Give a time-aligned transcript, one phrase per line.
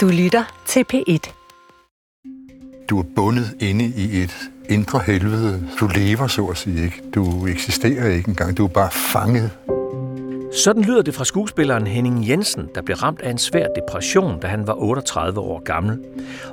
[0.00, 1.32] Du lytter til P1.
[2.90, 4.36] Du er bundet inde i et
[4.68, 5.66] indre helvede.
[5.80, 7.02] Du lever, så at sige ikke.
[7.14, 8.56] Du eksisterer ikke engang.
[8.56, 9.50] Du er bare fanget.
[10.64, 14.46] Sådan lyder det fra skuespilleren Henning Jensen, der blev ramt af en svær depression, da
[14.46, 15.98] han var 38 år gammel.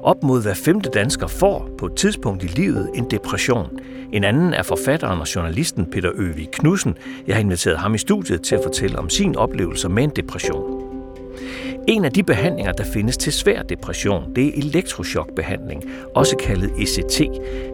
[0.04, 3.79] Op mod hver femte dansker får på et tidspunkt i livet en depression.
[4.14, 6.95] En anden er forfatteren og journalisten Peter Øvig Knudsen.
[7.27, 10.77] Jeg har inviteret ham i studiet til at fortælle om sin oplevelse med en depression.
[11.88, 15.84] En af de behandlinger, der findes til svær depression, det er elektrochokbehandling,
[16.16, 17.21] også kaldet ECT.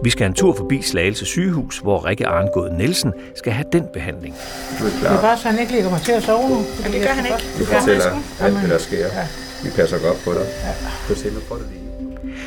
[0.04, 4.36] Vi skal en tur forbi Slagelse sygehus, hvor Rikke Arngård Nielsen skal have den behandling.
[4.80, 5.10] Du er klar.
[5.10, 6.58] Det er bare så han ikke ligger mig til at sove nu.
[6.58, 7.60] det gør han ikke.
[7.60, 8.98] Du fortæller alt, hvad der sker.
[8.98, 9.28] Ja.
[9.64, 10.46] Vi passer godt på dig.
[10.64, 10.72] Ja.
[11.08, 11.83] Fortæl mig på det lige.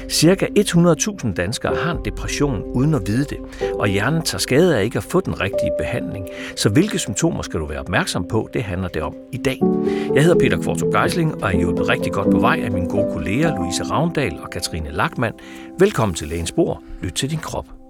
[0.08, 3.38] Cirka 100.000 danskere har en depression uden at vide det,
[3.74, 6.28] og hjernen tager skade af ikke at få den rigtige behandling.
[6.56, 9.60] Så hvilke symptomer skal du være opmærksom på, det handler det om i dag.
[10.14, 13.12] Jeg hedder Peter Kvartrup Geisling og er hjulpet rigtig godt på vej af mine gode
[13.12, 15.34] kolleger Louise Ravndal og Katrine Lackmann.
[15.78, 16.82] Velkommen til Lægens Bord.
[17.02, 17.85] Lyt til din krop.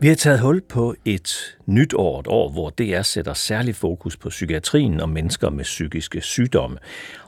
[0.00, 4.16] Vi har taget hul på et nyt år, et år, hvor DR sætter særlig fokus
[4.16, 6.78] på psykiatrien og mennesker med psykiske sygdomme.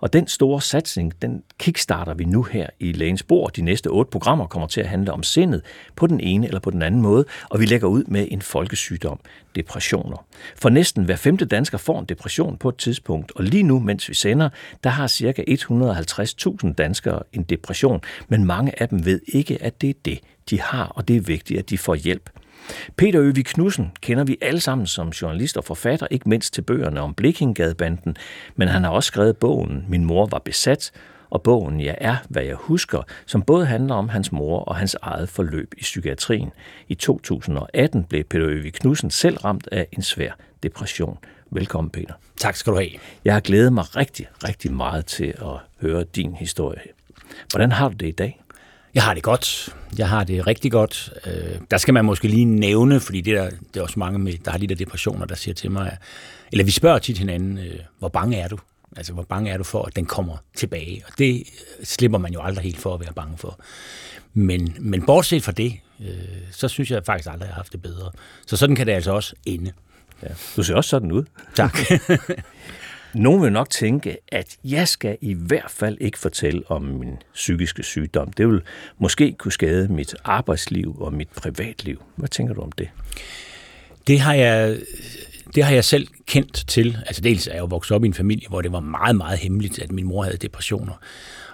[0.01, 3.53] Og den store satsning, den kickstarter vi nu her i Lægens Bord.
[3.53, 5.63] De næste otte programmer kommer til at handle om sindet
[5.97, 9.21] på den ene eller på den anden måde, og vi lægger ud med en folkesygdom,
[9.55, 10.27] depressioner.
[10.57, 14.09] For næsten hver femte dansker får en depression på et tidspunkt, og lige nu, mens
[14.09, 14.49] vi sender,
[14.85, 15.45] der har ca.
[16.69, 20.61] 150.000 danskere en depression, men mange af dem ved ikke, at det er det, de
[20.61, 22.31] har, og det er vigtigt, at de får hjælp.
[22.97, 27.01] Peter Øvig Knudsen kender vi alle sammen som journalist og forfatter, ikke mindst til bøgerne
[27.01, 28.17] om Blikkingadebanden,
[28.57, 30.93] men han har også skrevet bogen Min mor var besat,
[31.31, 34.97] og bogen Jeg er, hvad jeg husker, som både handler om hans mor og hans
[35.03, 36.51] eget forløb i psykiatrien.
[36.89, 41.19] I 2018 blev Peter Øvig Knudsen selv ramt af en svær depression.
[41.51, 42.15] Velkommen, Peter.
[42.37, 42.91] Tak skal du have.
[43.25, 46.81] Jeg har glædet mig rigtig, rigtig meget til at høre din historie.
[47.51, 48.41] Hvordan har du det i dag?
[48.95, 49.75] Jeg har det godt.
[49.99, 51.13] Jeg har det rigtig godt.
[51.27, 54.33] Øh, der skal man måske lige nævne, fordi det, der, det er også mange, med,
[54.45, 55.97] der har de der depressioner, der siger til mig,
[56.53, 58.59] eller vi spørger tit hinanden, øh, hvor bange er du?
[58.97, 61.03] Altså, hvor bange er du for, at den kommer tilbage?
[61.07, 61.43] Og det
[61.83, 63.61] slipper man jo aldrig helt for at være bange for.
[64.35, 66.09] Men, men bortset fra det, øh,
[66.51, 68.11] så synes jeg faktisk aldrig, jeg har haft det bedre.
[68.47, 69.73] Så sådan kan det altså også ende.
[70.23, 70.29] Ja.
[70.57, 71.25] Du ser også sådan ud.
[71.55, 71.79] Tak.
[73.15, 77.83] Nogen vil nok tænke, at jeg skal i hvert fald ikke fortælle om min psykiske
[77.83, 78.33] sygdom.
[78.33, 78.63] Det vil
[78.99, 82.03] måske kunne skade mit arbejdsliv og mit privatliv.
[82.17, 82.89] Hvad tænker du om det?
[84.07, 84.79] Det har jeg,
[85.55, 86.99] det har jeg selv kendt til.
[87.07, 89.39] Altså dels er jeg jo vokset op i en familie, hvor det var meget, meget
[89.39, 90.93] hemmeligt, at min mor havde depressioner.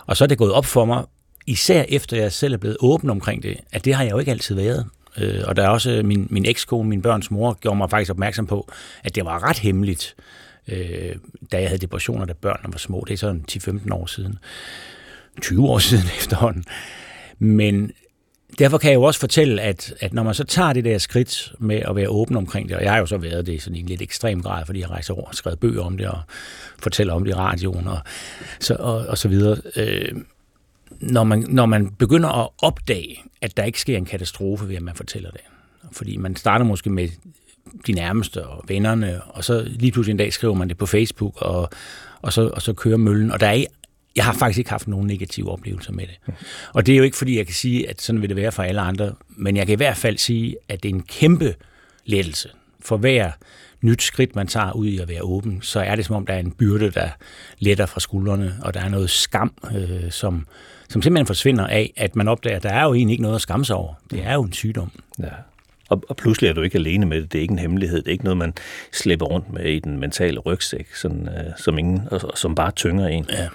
[0.07, 1.05] Og så er det gået op for mig,
[1.47, 4.31] især efter jeg selv er blevet åben omkring det, at det har jeg jo ikke
[4.31, 4.87] altid været.
[5.19, 8.47] Øh, og der er også min, min ekskone, min børns mor, gjorde mig faktisk opmærksom
[8.47, 8.73] på,
[9.05, 10.15] at det var ret hemmeligt,
[10.69, 11.17] øh,
[11.53, 13.05] da jeg havde depressioner, da børnene var små.
[13.07, 14.39] Det er sådan 10-15 år siden.
[15.43, 16.65] 20 år siden efterhånden.
[17.39, 17.93] Men
[18.59, 21.53] derfor kan jeg jo også fortælle, at, at når man så tager det der skridt
[21.59, 23.79] med at være åben omkring det, og jeg har jo så været det i sådan
[23.79, 26.21] en lidt ekstrem grad, fordi jeg rejser over og skrevet bøger om det, og
[26.79, 27.99] fortæller om det i radioen, og
[28.61, 29.57] så, og, og så videre.
[29.77, 30.13] Øh,
[31.01, 34.83] når, man, når man begynder at opdage, at der ikke sker en katastrofe ved, at
[34.83, 35.41] man fortæller det.
[35.93, 37.09] Fordi man starter måske med
[37.87, 41.33] de nærmeste og vennerne, og så lige pludselig en dag skriver man det på Facebook,
[41.37, 41.71] og,
[42.23, 43.31] og, så, og så kører møllen.
[43.31, 43.65] Og der er,
[44.17, 46.35] jeg har faktisk ikke haft nogen negative oplevelser med det.
[46.73, 48.63] Og det er jo ikke, fordi jeg kan sige, at sådan vil det være for
[48.63, 51.55] alle andre, men jeg kan i hvert fald sige, at det er en kæmpe
[52.05, 52.49] lettelse.
[52.81, 53.31] For hver
[53.81, 56.35] nyt skridt, man tager ud i at være åben, så er det som om, der
[56.35, 57.09] er en byrde, der
[57.59, 60.47] letter fra skuldrene, og der er noget skam, øh, som,
[60.89, 63.41] som simpelthen forsvinder af, at man opdager, at der er jo egentlig ikke noget at
[63.43, 63.95] skamme sig over.
[64.11, 64.91] Det er jo en sygdom.
[65.19, 65.29] Ja.
[65.89, 67.33] Og, og pludselig er du ikke alene med det.
[67.33, 67.99] Det er ikke en hemmelighed.
[67.99, 68.55] Det er ikke noget, man
[68.93, 73.07] slipper rundt med i den mentale rygsæk, sådan, øh, som, ingen, og, som bare tynger
[73.07, 73.27] en.
[73.33, 73.49] Ja.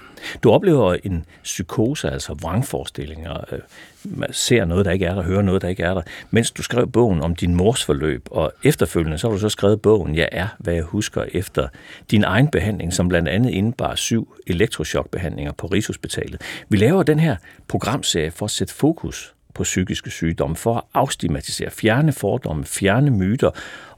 [0.44, 3.44] Du oplever en psykose, altså vrangforestillinger.
[3.52, 3.60] Øh,
[4.04, 6.02] man ser noget, der ikke er der, hører noget, der ikke er der.
[6.32, 9.82] Mens du skrev bogen om din mors forløb, og efterfølgende så har du så skrevet
[9.82, 11.68] bogen, Jeg er, hvad jeg husker efter
[12.12, 16.42] din egen behandling, som blandt andet indebar syv elektrochokbehandlinger på Rigshospitalet.
[16.70, 17.36] Vi laver den her
[17.68, 23.50] programserie for at sætte fokus på psykiske sygdomme, for at afstigmatisere, fjerne fordomme, fjerne myter,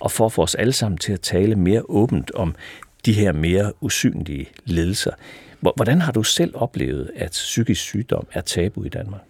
[0.02, 2.56] og for at få os alle sammen til at tale mere åbent om
[3.06, 5.12] de her mere usynlige ledelser.
[5.60, 9.22] Hvordan har du selv oplevet, at psykisk sygdom er tabu i Danmark?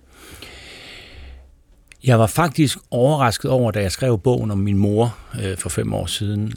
[2.04, 5.94] Jeg var faktisk overrasket over, da jeg skrev bogen om min mor øh, for fem
[5.94, 6.54] år siden.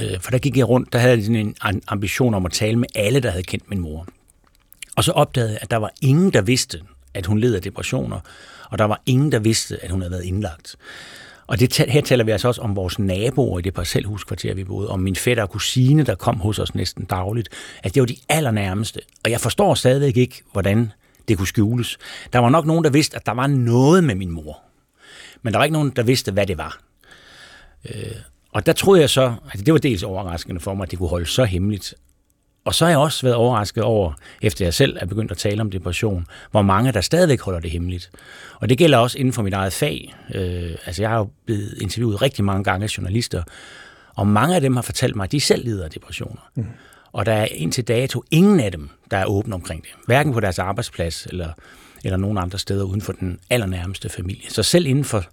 [0.00, 2.76] Øh, for der gik jeg rundt, der havde jeg sådan en ambition om at tale
[2.76, 4.06] med alle, der havde kendt min mor.
[4.96, 6.82] Og så opdagede jeg, at der var ingen, der vidste,
[7.14, 8.20] at hun led af depressioner,
[8.70, 10.76] og der var ingen, der vidste, at hun havde været indlagt.
[11.46, 14.88] Og det, her taler vi altså også om vores naboer i det parcelhuskvarter, vi boede,
[14.88, 17.48] om min fætter og kusine, der kom hos os næsten dagligt.
[17.82, 19.00] At det var de allernærmeste.
[19.24, 20.92] Og jeg forstår stadigvæk ikke, hvordan
[21.28, 21.98] det kunne skjules.
[22.32, 24.62] Der var nok nogen, der vidste, at der var noget med min mor.
[25.42, 26.80] Men der var ikke nogen, der vidste, hvad det var.
[27.90, 28.12] Øh,
[28.52, 31.08] og der troede jeg så, at det var dels overraskende for mig, at det kunne
[31.08, 31.94] holde så hemmeligt.
[32.70, 34.12] Og så har jeg også været overrasket over,
[34.42, 37.70] efter jeg selv er begyndt at tale om depression, hvor mange der stadigvæk holder det
[37.70, 38.10] hemmeligt.
[38.60, 40.14] Og det gælder også inden for mit eget fag.
[40.34, 43.42] Øh, altså jeg har jo blevet interviewet rigtig mange gange af journalister,
[44.14, 46.50] og mange af dem har fortalt mig, at de selv lider af depressioner.
[46.54, 46.66] Mm.
[47.12, 49.90] Og der er indtil dato ingen af dem, der er åbne omkring det.
[50.06, 51.52] Hverken på deres arbejdsplads eller,
[52.04, 54.50] eller nogen andre steder uden for den allernærmeste familie.
[54.50, 55.24] Så selv inden for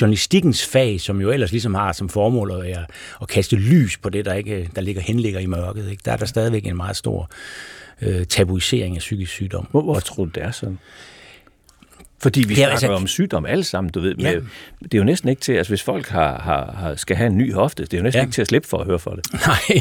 [0.00, 2.84] journalistikkens fag, som jo ellers ligesom har som formål at, være,
[3.22, 6.02] at kaste lys på det, der, ikke, der ligger henligger i mørket, ikke?
[6.04, 7.30] der er der stadigvæk en meget stor
[8.02, 9.66] øh, tabuisering af psykisk sygdom.
[9.70, 10.78] Hvor, hvor tror du, det er sådan?
[12.22, 14.14] Fordi vi snakker altså, om sygdom alle sammen, du ved.
[14.16, 14.34] Ja.
[14.82, 17.36] det er jo næsten ikke til, altså hvis folk har, har, har, skal have en
[17.36, 18.24] ny hofte, det er jo næsten ja.
[18.24, 19.32] ikke til at slippe for at høre for det.
[19.46, 19.80] Nej,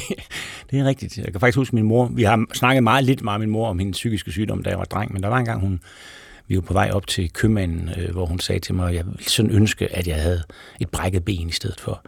[0.71, 1.17] det er rigtigt.
[1.17, 3.79] Jeg kan faktisk huske min mor, vi har snakket meget lidt med min mor om
[3.79, 5.81] hendes psykiske sygdom, da jeg var dreng, men der var engang, hun,
[6.51, 9.05] vi var på vej op til købmanden, øh, hvor hun sagde til mig, at jeg
[9.05, 10.43] ville sådan ønske, at jeg havde
[10.79, 12.05] et brækket ben i stedet for.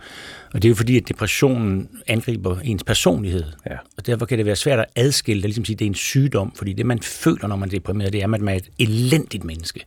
[0.54, 3.44] Og det er jo fordi, at depressionen angriber ens personlighed.
[3.70, 3.78] Ja.
[3.98, 5.96] Og derfor kan det være svært at adskille det, ligesom sige, at det er en
[5.96, 8.70] sygdom, fordi det, man føler, når man er deprimeret, det er, at man er et
[8.80, 9.84] elendigt menneske.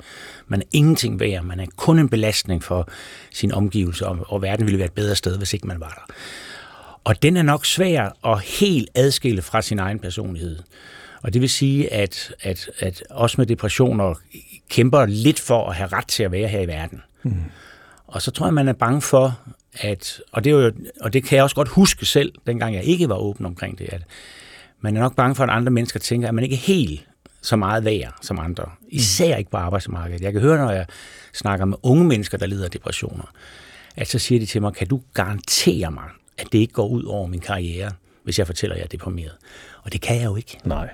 [0.48, 2.88] Man er ingenting værd, man er kun en belastning for
[3.32, 6.14] sin omgivelse, og, og verden ville være et bedre sted, hvis ikke man var der.
[7.04, 10.58] Og den er nok svær at helt adskille fra sin egen personlighed.
[11.22, 14.14] Og det vil sige, at, at, at også med depressioner
[14.68, 17.02] kæmper lidt for at have ret til at være her i verden.
[17.22, 17.34] Mm.
[18.06, 19.38] Og så tror jeg, man er bange for,
[19.74, 22.84] at, og det, er jo, og det kan jeg også godt huske selv, dengang jeg
[22.84, 24.02] ikke var åben omkring det, at
[24.80, 27.06] man er nok bange for, at andre mennesker tænker, at man ikke er helt
[27.42, 28.64] så meget værd som andre.
[28.88, 30.20] Især ikke på arbejdsmarkedet.
[30.20, 30.86] Jeg kan høre, når jeg
[31.34, 33.32] snakker med unge mennesker, der lider af depressioner,
[33.96, 36.04] at så siger de til mig, kan du garantere mig,
[36.38, 37.90] at det ikke går ud over min karriere,
[38.22, 39.34] hvis jeg fortæller, at jeg er deprimeret?
[39.82, 40.58] Og det kan jeg jo ikke.
[40.64, 40.88] Nej.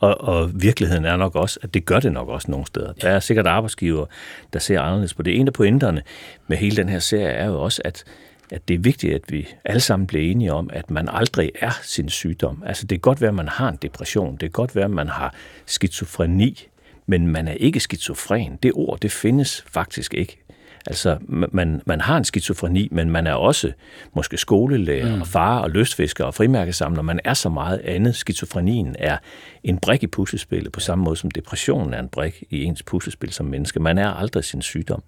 [0.00, 2.92] Og, og virkeligheden er nok også, at det gør det nok også nogle steder.
[2.92, 4.06] Der er sikkert arbejdsgiver,
[4.52, 5.40] der ser anderledes på det.
[5.40, 6.02] En af pointerne
[6.46, 8.04] med hele den her serie er jo også, at,
[8.52, 11.78] at det er vigtigt, at vi alle sammen bliver enige om, at man aldrig er
[11.82, 12.62] sin sygdom.
[12.66, 14.32] Altså det kan godt være, at man har en depression.
[14.32, 15.34] Det kan godt være, at man har
[15.66, 16.66] skizofreni,
[17.06, 18.58] men man er ikke skizofren.
[18.62, 20.45] Det ord, det findes faktisk ikke.
[20.86, 23.72] Altså, man, man har en skizofreni, men man er også
[24.14, 25.20] måske skolelærer mm.
[25.20, 27.02] og far og lystfisker og frimærkesamler.
[27.02, 28.16] Man er så meget andet.
[28.16, 29.18] Skizofrenien er
[29.64, 33.32] en brik i puslespillet, på samme måde som depressionen er en brik i ens puslespil
[33.32, 33.80] som menneske.
[33.80, 35.02] Man er aldrig sin sygdom.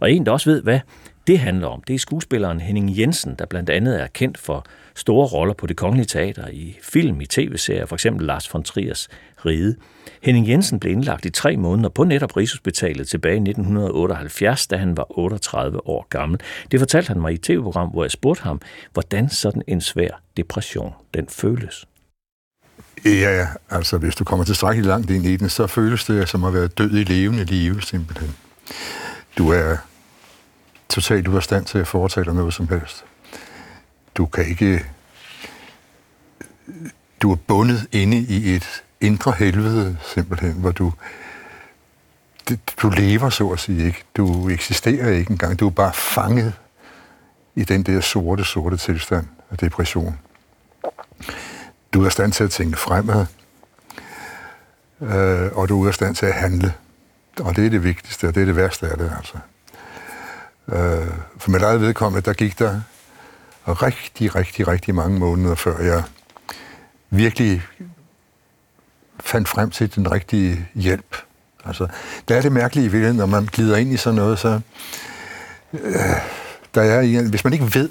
[0.00, 0.80] Og en, der også ved, hvad
[1.26, 5.26] det handler om, det er skuespilleren Henning Jensen, der blandt andet er kendt for store
[5.26, 9.08] roller på det kongelige teater i film, i tv-serier, for eksempel Lars von Triers
[9.46, 9.76] Ride.
[10.22, 14.96] Henning Jensen blev indlagt i tre måneder på netop Rigshospitalet tilbage i 1978, da han
[14.96, 16.40] var 38 år gammel.
[16.70, 18.60] Det fortalte han mig i et tv-program, hvor jeg spurgte ham,
[18.92, 21.86] hvordan sådan en svær depression den føles.
[23.04, 26.54] Ja, altså hvis du kommer tilstrækkeligt langt ind i den, så føles det som at
[26.54, 28.36] være død i levende live, simpelthen.
[29.38, 29.76] Du er
[30.88, 33.04] totalt ude af stand til at foretage dig noget som helst.
[34.14, 34.86] Du kan ikke...
[37.22, 40.92] Du er bundet inde i et indre helvede, simpelthen, hvor du...
[42.82, 44.04] Du lever, så at sige, ikke.
[44.16, 45.60] Du eksisterer ikke engang.
[45.60, 46.54] Du er bare fanget
[47.54, 50.18] i den der sorte, sorte tilstand af depression.
[51.92, 53.26] Du er i stand til at tænke fremad,
[55.00, 56.74] øh, og du er i stand til at handle.
[57.40, 59.38] Og det er det vigtigste, og det er det værste af det, altså.
[60.68, 62.80] Øh, for mit eget vedkommende, der gik der
[63.66, 66.02] rigtig, rigtig, rigtig mange måneder, før jeg
[67.10, 67.62] virkelig
[69.20, 71.16] fandt frem til den rigtige hjælp.
[71.64, 71.86] Altså,
[72.28, 74.60] der er det mærkelige i virkeligheden, når man glider ind i sådan noget, så
[75.72, 75.92] øh,
[76.74, 77.88] der er, hvis man ikke ved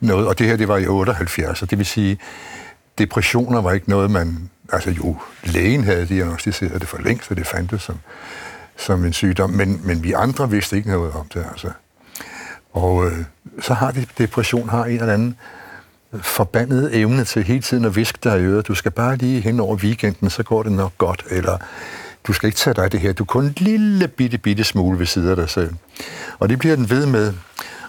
[0.00, 2.18] noget, og det her det var i 78, og det vil sige,
[2.98, 7.46] depressioner var ikke noget, man, altså jo, lægen havde diagnostiseret det for længst, og det
[7.46, 7.98] fandtes som,
[8.76, 11.70] som en sygdom, men, men vi andre vidste ikke noget om det, altså.
[12.76, 13.24] Og øh,
[13.60, 15.36] så har de, depression har en eller anden
[16.20, 18.68] forbandet evne til hele tiden at viske dig i øret.
[18.68, 21.24] Du skal bare lige hen over weekenden, så går det nok godt.
[21.30, 21.58] Eller
[22.26, 23.12] du skal ikke tage dig det her.
[23.12, 25.74] Du er kun en lille bitte, bitte smule ved siden af dig selv.
[26.38, 27.34] Og det bliver den ved med.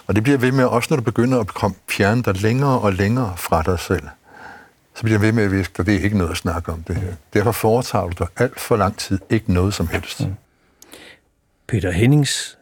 [0.06, 2.92] Og det bliver ved med, også når du begynder at komme, fjerne dig længere og
[2.92, 4.08] længere fra dig selv.
[4.94, 6.82] Så bliver den ved med at viske dig, det er ikke noget at snakke om
[6.82, 7.12] det her.
[7.34, 10.20] Derfor foretager du dig alt for lang tid ikke noget som helst.
[10.20, 10.34] Mm.
[11.68, 12.57] Peter Hennings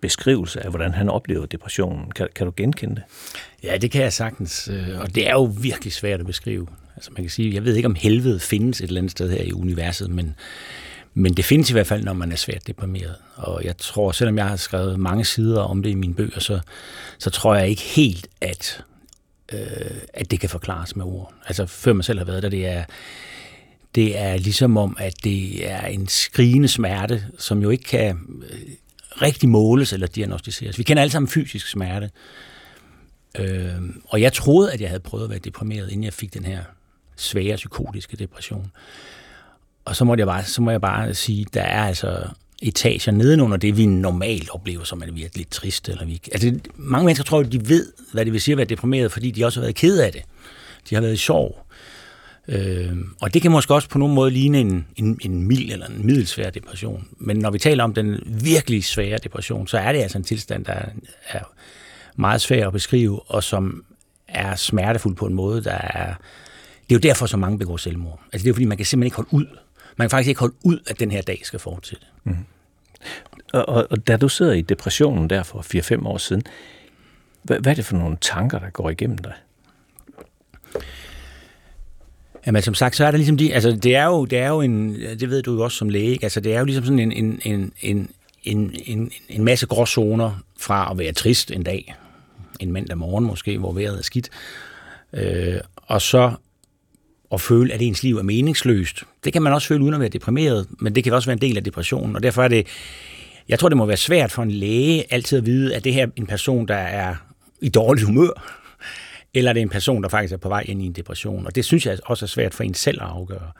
[0.00, 2.10] beskrivelse af, hvordan han oplever depressionen.
[2.10, 3.02] Kan, kan du genkende det?
[3.62, 4.68] Ja, det kan jeg sagtens.
[4.72, 6.66] Øh, og det er jo virkelig svært at beskrive.
[6.96, 9.42] Altså man kan sige, jeg ved ikke, om helvede findes et eller andet sted her
[9.42, 10.34] i universet, men,
[11.14, 13.14] men det findes i hvert fald, når man er svært deprimeret.
[13.34, 16.60] Og jeg tror, selvom jeg har skrevet mange sider om det i mine bøger, så,
[17.18, 18.84] så tror jeg ikke helt, at,
[19.52, 19.60] øh,
[20.14, 21.34] at det kan forklares med ord.
[21.46, 22.84] Altså før man selv har været der, det er
[23.94, 28.18] det er ligesom om, at det er en skrigende smerte, som jo ikke kan
[28.50, 28.58] øh,
[29.22, 30.78] rigtig måles eller diagnostiseres.
[30.78, 32.10] Vi kender alle sammen fysisk smerte.
[33.38, 33.74] Øh,
[34.04, 36.62] og jeg troede, at jeg havde prøvet at være deprimeret, inden jeg fik den her
[37.16, 38.70] svære psykotiske depression.
[39.84, 42.28] Og så må jeg bare, så må jeg bare sige, der er altså
[42.62, 45.88] etager nedenunder det, vi normalt oplever som at er lidt trist.
[45.88, 48.66] Eller vi, altså, mange mennesker tror, at de ved, hvad det vil sige at være
[48.66, 50.22] deprimeret, fordi de også har været ked af det.
[50.90, 51.66] De har været i sorg.
[52.50, 55.86] Øh, og det kan måske også på nogen måde ligne en, en, en mild eller
[55.86, 57.08] en middelsvær depression.
[57.18, 60.64] Men når vi taler om den virkelig svære depression, så er det altså en tilstand,
[60.64, 60.82] der
[61.28, 61.44] er
[62.16, 63.84] meget svær at beskrive, og som
[64.28, 66.14] er smertefuld på en måde, der er...
[66.88, 68.20] Det er jo derfor, så mange begår selvmord.
[68.24, 69.56] Altså det er jo fordi, man kan simpelthen ikke holde ud.
[69.96, 72.06] Man kan faktisk ikke holde ud, at den her dag skal fortsætte.
[72.24, 72.36] Mm.
[73.52, 76.42] Og, og, og da du sidder i depressionen der for 4-5 år siden,
[77.42, 79.34] hvad, hvad er det for nogle tanker, der går igennem dig?
[82.46, 84.60] Jamen som sagt, så er det ligesom de, altså det er jo, det er jo
[84.60, 86.24] en, det ved du jo også som læge, ikke?
[86.24, 88.10] altså det er jo ligesom sådan en, en, en, en,
[88.44, 91.94] en, en, en masse gråzoner fra at være trist en dag,
[92.60, 94.30] en mandag morgen måske, hvor vejret er skidt,
[95.12, 96.32] øh, og så
[97.32, 99.02] at føle, at ens liv er meningsløst.
[99.24, 101.40] Det kan man også føle uden at være deprimeret, men det kan også være en
[101.40, 102.66] del af depressionen, og derfor er det,
[103.48, 106.02] jeg tror, det må være svært for en læge altid at vide, at det her
[106.02, 107.14] er en person, der er
[107.60, 108.59] i dårlig humør,
[109.34, 111.46] eller er det en person, der faktisk er på vej ind i en depression.
[111.46, 113.52] Og det synes jeg også er svært for en selv at afgøre.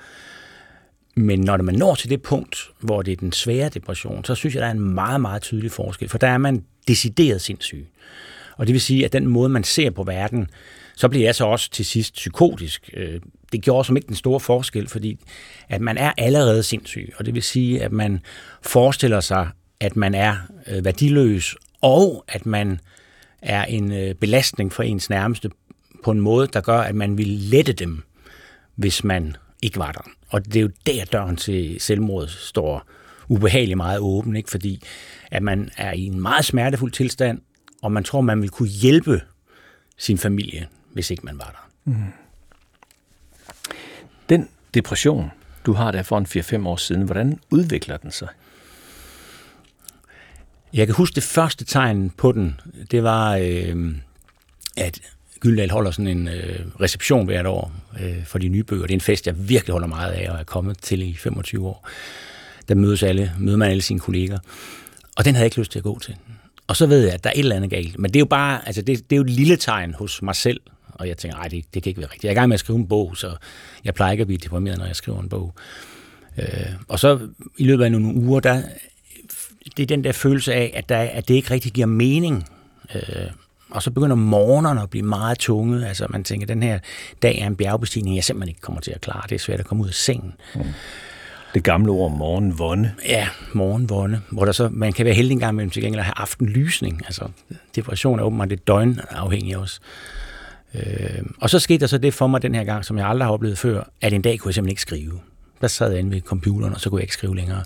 [1.17, 4.55] Men når man når til det punkt, hvor det er den svære depression, så synes
[4.55, 6.09] jeg, der er en meget, meget tydelig forskel.
[6.09, 7.87] For der er man decideret sindssyg.
[8.57, 10.47] Og det vil sige, at den måde, man ser på verden,
[10.97, 12.91] så bliver jeg så også til sidst psykotisk.
[12.95, 13.21] Øh,
[13.53, 15.19] det gjorde som ikke den store forskel, fordi
[15.69, 17.12] at man er allerede sindssyg.
[17.19, 18.21] Og det vil sige, at man
[18.62, 19.49] forestiller sig,
[19.81, 20.37] at man er
[20.67, 22.81] øh, værdiløs, og at man
[23.43, 25.50] er en øh, belastning for ens nærmeste
[26.04, 28.02] på en måde, der gør, at man vil lette dem,
[28.75, 30.11] hvis man ikke var der.
[30.28, 32.87] Og det er jo der, døren til selvmord står
[33.28, 34.50] ubehageligt meget åben, ikke?
[34.50, 34.83] fordi
[35.30, 37.40] at man er i en meget smertefuld tilstand,
[37.83, 39.21] og man tror, man vil kunne hjælpe
[39.97, 41.92] sin familie, hvis ikke man var der.
[41.92, 42.12] Mm.
[44.28, 45.30] Den depression,
[45.66, 48.28] du har der for en 4-5 år siden, hvordan udvikler den sig?
[50.73, 53.95] Jeg kan huske det første tegn på den, det var, øh,
[54.76, 55.00] at
[55.40, 58.82] Gyldal holder sådan en øh, reception hvert år øh, for de nye bøger.
[58.82, 61.66] Det er en fest, jeg virkelig holder meget af og er kommet til i 25
[61.66, 61.88] år.
[62.68, 64.38] Der mødes alle, møder man alle sine kolleger.
[65.16, 66.16] Og den havde jeg ikke lyst til at gå til.
[66.66, 67.99] Og så ved jeg, at der er et eller andet galt.
[67.99, 70.37] Men det er jo bare, altså det, det er jo et lille tegn hos mig
[70.37, 70.61] selv.
[70.94, 72.25] Og jeg tænker, nej, det, det kan ikke være rigtigt.
[72.25, 73.37] Jeg er i gang med at skrive en bog, så
[73.85, 75.54] jeg plejer ikke at blive deprimeret, når jeg skriver en bog.
[76.38, 76.47] Øh,
[76.88, 77.18] og så
[77.59, 78.62] i løbet af nogle uger, der,
[79.76, 82.49] det er den der følelse af, at, der, at det ikke rigtig giver mening.
[82.94, 83.30] Øh,
[83.71, 85.89] og så begynder morgenerne at blive meget tunge.
[85.89, 86.79] Altså man tænker, den her
[87.23, 89.23] dag er en bjergbestigning, jeg simpelthen ikke kommer til at klare.
[89.29, 90.33] Det er svært at komme ud af sengen.
[90.55, 90.62] Mm.
[91.55, 92.93] Det gamle ord morgenvånde.
[93.09, 94.21] Ja, morgenvånde.
[94.31, 97.00] Hvor der så, man kan være heldig en gang imellem til gengæld at have aftenlysning.
[97.05, 97.29] Altså
[97.77, 99.81] depression er åbenbart lidt døgnafhængig også.
[100.75, 103.27] Øh, og så skete der så det for mig den her gang, som jeg aldrig
[103.27, 105.21] har oplevet før, at en dag kunne jeg simpelthen ikke skrive.
[105.61, 107.65] Der sad jeg inde ved computeren, og så kunne jeg ikke skrive længere.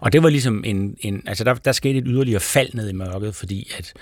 [0.00, 2.92] Og det var ligesom en, en altså der, der skete et yderligere fald ned i
[2.92, 3.92] mørket, fordi at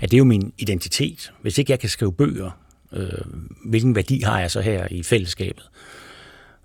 [0.00, 1.32] at det er jo min identitet.
[1.42, 2.50] Hvis ikke jeg kan skrive bøger,
[2.92, 3.08] øh,
[3.64, 5.70] hvilken værdi har jeg så her i fællesskabet?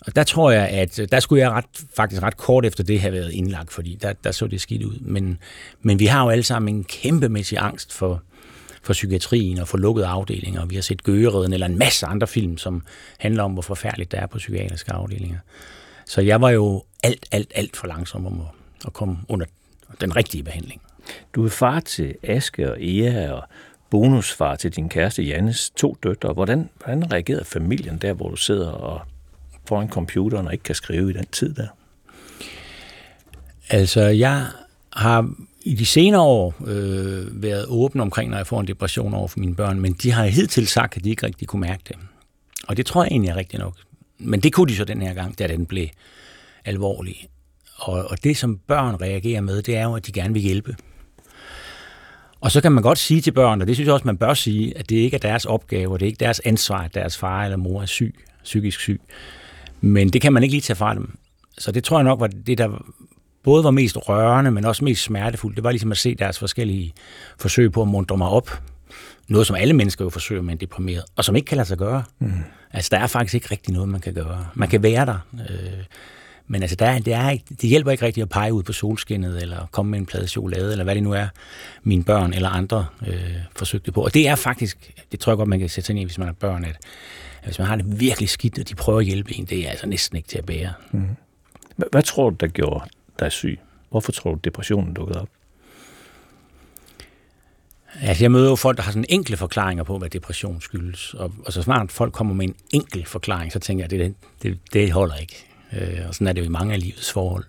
[0.06, 3.02] Og der tror jeg, at øh, der skulle jeg ret, faktisk ret kort efter det
[3.02, 5.00] have været indlagt, fordi der, der så det skidt ud.
[5.00, 5.38] Men,
[5.82, 8.24] men vi har jo alle sammen en kæmpemæssig angst for,
[8.84, 10.66] for psykiatrien og for lukkede afdelinger.
[10.66, 12.84] Vi har set Gøgereden eller en masse andre film, som
[13.18, 15.38] handler om, hvor forfærdeligt det er på psykiatriske afdelinger.
[16.06, 18.48] Så jeg var jo alt, alt, alt for langsom om at,
[18.86, 19.46] at komme under
[20.02, 20.82] den rigtige behandling.
[21.36, 23.44] Du er far til Aske og Ea og
[23.90, 26.34] bonusfar til din kæreste Jannes to døtre.
[26.34, 29.02] Hvordan, hvordan reagerede familien der, hvor du sidder og
[29.68, 31.68] foran computeren og ikke kan skrive i den tid der?
[33.70, 34.46] Altså, jeg
[34.94, 39.28] har i de senere år øh, været åben omkring, når jeg får en depression over
[39.28, 41.96] for mine børn, men de har hidtil sagt, at de ikke rigtig kunne mærke det.
[42.68, 43.74] Og det tror jeg egentlig er rigtigt nok.
[44.18, 45.88] Men det kunne de så den her gang, da den blev
[46.66, 47.28] alvorlig.
[47.76, 50.76] Og, og det, som børn reagerer med, det er jo, at de gerne vil hjælpe.
[52.42, 54.34] Og så kan man godt sige til børn, og det synes jeg også, man bør
[54.34, 57.18] sige, at det ikke er deres opgave, og det er ikke deres ansvar, at deres
[57.18, 59.02] far eller mor er syg, psykisk syg.
[59.82, 61.18] Men det kan man ikke lige tage fra dem.
[61.58, 62.84] Så det tror jeg nok var det, der
[63.44, 65.56] både var mest rørende, men også mest smertefuldt.
[65.56, 66.94] Det var ligesom at se deres forskellige
[67.40, 68.62] forsøg på at mundre mig op.
[69.28, 71.78] Noget, som alle mennesker jo forsøger med en deprimeret, og som ikke kan lade sig
[71.78, 72.04] gøre.
[72.20, 72.32] Mm.
[72.72, 74.48] Altså, der er faktisk ikke rigtig noget, man kan gøre.
[74.54, 75.84] Man kan være der, øh,
[76.52, 78.74] Men altså, der, er, det, er ikke, det hjælper ikke rigtigt at pege ud på
[78.74, 81.28] solskinnet, eller komme med en plade chokolade, eller hvad det nu er,
[81.84, 84.04] mine børn eller andre øh, forsøgte på.
[84.04, 86.18] Og det er faktisk, det tror jeg godt, man kan sætte sig ind i, hvis
[86.18, 86.78] man har børn, at
[87.44, 89.88] hvis man har det virkelig skidt, og de prøver at hjælpe en, det er altså
[89.88, 90.74] næsten ikke til at bære.
[90.92, 91.08] Mm.
[91.92, 92.86] Hvad, tror du, der gjorde
[93.20, 93.60] dig syg?
[93.90, 95.30] Hvorfor tror du, depressionen dukkede op?
[98.02, 101.14] Altså, jeg møder jo folk, der har sådan enkle forklaringer på, hvad depression skyldes.
[101.14, 104.60] Og, og så snart folk kommer med en enkel forklaring, så tænker jeg, det, det,
[104.74, 105.46] det holder ikke.
[105.74, 107.44] Øh, og sådan er det jo i mange af livets forhold.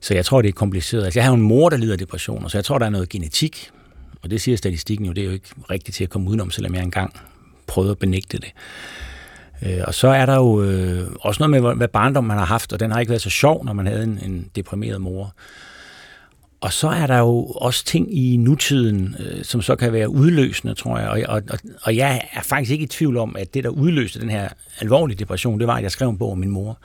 [0.00, 1.04] Så jeg tror, det er kompliceret.
[1.04, 2.90] Altså, jeg har jo en mor, der lider af depressioner, så jeg tror, der er
[2.90, 3.70] noget genetik.
[4.22, 6.74] Og det siger statistikken jo, det er jo ikke rigtigt til at komme udenom, selvom
[6.74, 7.14] jeg engang
[7.66, 8.52] prøvede at benægte det.
[9.62, 12.72] Øh, og så er der jo øh, også noget med, hvad barndom man har haft,
[12.72, 15.34] og den har ikke været så sjov, når man havde en, en deprimeret mor.
[16.64, 20.74] Og så er der jo også ting i nutiden, øh, som så kan være udløsende,
[20.74, 21.08] tror jeg.
[21.08, 24.30] Og, og, og, jeg er faktisk ikke i tvivl om, at det, der udløste den
[24.30, 24.48] her
[24.80, 26.78] alvorlige depression, det var, at jeg skrev en bog om min mor.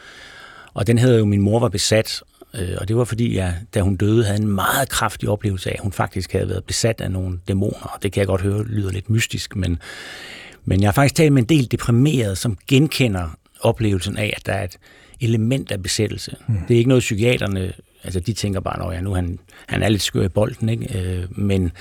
[0.73, 2.21] Og den hedder jo Min mor var besat.
[2.53, 5.73] Øh, og det var fordi, jeg, da hun døde, havde en meget kraftig oplevelse af,
[5.73, 7.91] at hun faktisk havde været besat af nogle dæmoner.
[7.95, 9.79] Og det kan jeg godt høre lyder lidt mystisk, men,
[10.65, 14.53] men jeg har faktisk talt med en del deprimeret, som genkender oplevelsen af, at der
[14.53, 14.77] er et
[15.21, 16.35] element af besættelse.
[16.47, 16.55] Mm.
[16.67, 19.89] Det er ikke noget, psykiaterne Altså, de tænker bare, at ja, nu han, han er
[19.89, 20.99] lidt skør i bolden, ikke?
[20.99, 21.71] Øh, men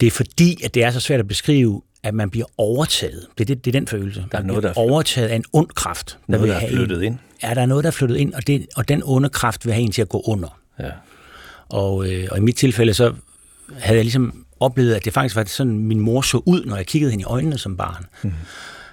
[0.00, 3.26] det er fordi, at det er så svært at beskrive, at man bliver overtaget.
[3.38, 4.24] Det er, det, det er den følelse.
[4.32, 6.18] Der er noget, der er overtaget af en ond kraft.
[6.26, 7.18] Der noget, der er flyttet ind.
[7.42, 9.74] Ja, der er noget, der er flyttet ind, og, det, og den onde kraft vil
[9.74, 10.58] have en til at gå under.
[10.80, 10.90] Ja.
[11.68, 13.14] Og, øh, og i mit tilfælde, så
[13.78, 16.86] havde jeg ligesom oplevet, at det faktisk var sådan, min mor så ud, når jeg
[16.86, 18.04] kiggede hende i øjnene som barn.
[18.22, 18.32] Mm.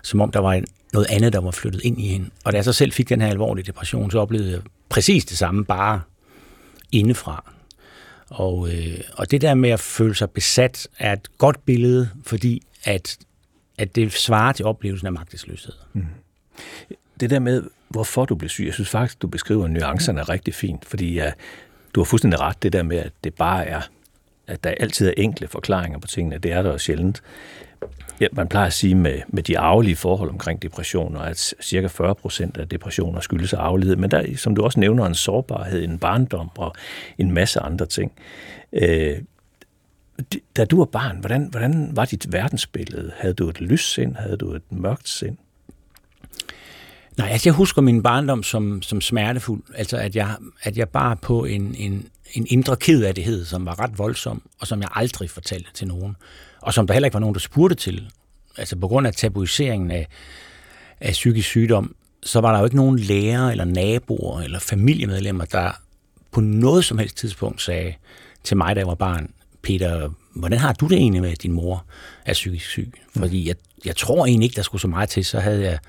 [0.04, 0.62] Som om der var
[0.96, 2.30] noget andet, der var flyttet ind i hende.
[2.44, 4.60] Og da jeg så selv fik den her alvorlige depression, så oplevede jeg
[4.90, 6.02] præcis det samme, bare
[6.92, 7.52] indefra.
[8.30, 12.62] Og, øh, og det der med at føle sig besat er et godt billede, fordi
[12.84, 13.18] at,
[13.78, 15.74] at det svarer til oplevelsen af magtesløshed.
[15.94, 16.06] Mm.
[17.20, 20.86] Det der med, hvorfor du blev syg, jeg synes faktisk, du beskriver nuancerne rigtig fint,
[20.86, 21.32] fordi ja,
[21.96, 23.82] du har fuldstændig ret, det der med, at det bare er,
[24.48, 27.22] at der altid er enkle forklaringer på tingene, det er der sjældent
[28.22, 32.16] ja, man plejer at sige med, med de arvelige forhold omkring depressioner, at cirka 40
[32.16, 36.00] procent af depressioner skyldes af arvelighed, men der som du også nævner, en sårbarhed, en
[36.00, 36.76] barndom og
[37.18, 38.12] en masse andre ting.
[38.74, 39.18] Øh,
[40.58, 43.12] da du var barn, hvordan, hvordan var dit verdensbillede?
[43.18, 44.16] Havde du et lyst sind?
[44.16, 45.38] Havde du et mørkt sind?
[47.18, 49.64] Nej, altså jeg husker min barndom som, som smertefuld.
[49.76, 53.98] Altså at jeg, at jeg bare på en, en, en indre kedelighed, som var ret
[53.98, 56.16] voldsom, og som jeg aldrig fortalte til nogen
[56.66, 58.10] og som der heller ikke var nogen, der spurgte til.
[58.58, 60.08] Altså på grund af tabuiseringen af,
[61.00, 65.72] af psykisk sygdom, så var der jo ikke nogen lærer eller naboer eller familiemedlemmer, der
[66.32, 67.94] på noget som helst tidspunkt sagde
[68.44, 69.30] til mig, da jeg var barn,
[69.62, 71.86] Peter, hvordan har du det egentlig med, at din mor
[72.26, 72.94] er psykisk syg?
[73.16, 75.80] Fordi jeg, jeg tror egentlig ikke, der skulle så meget til, så havde jeg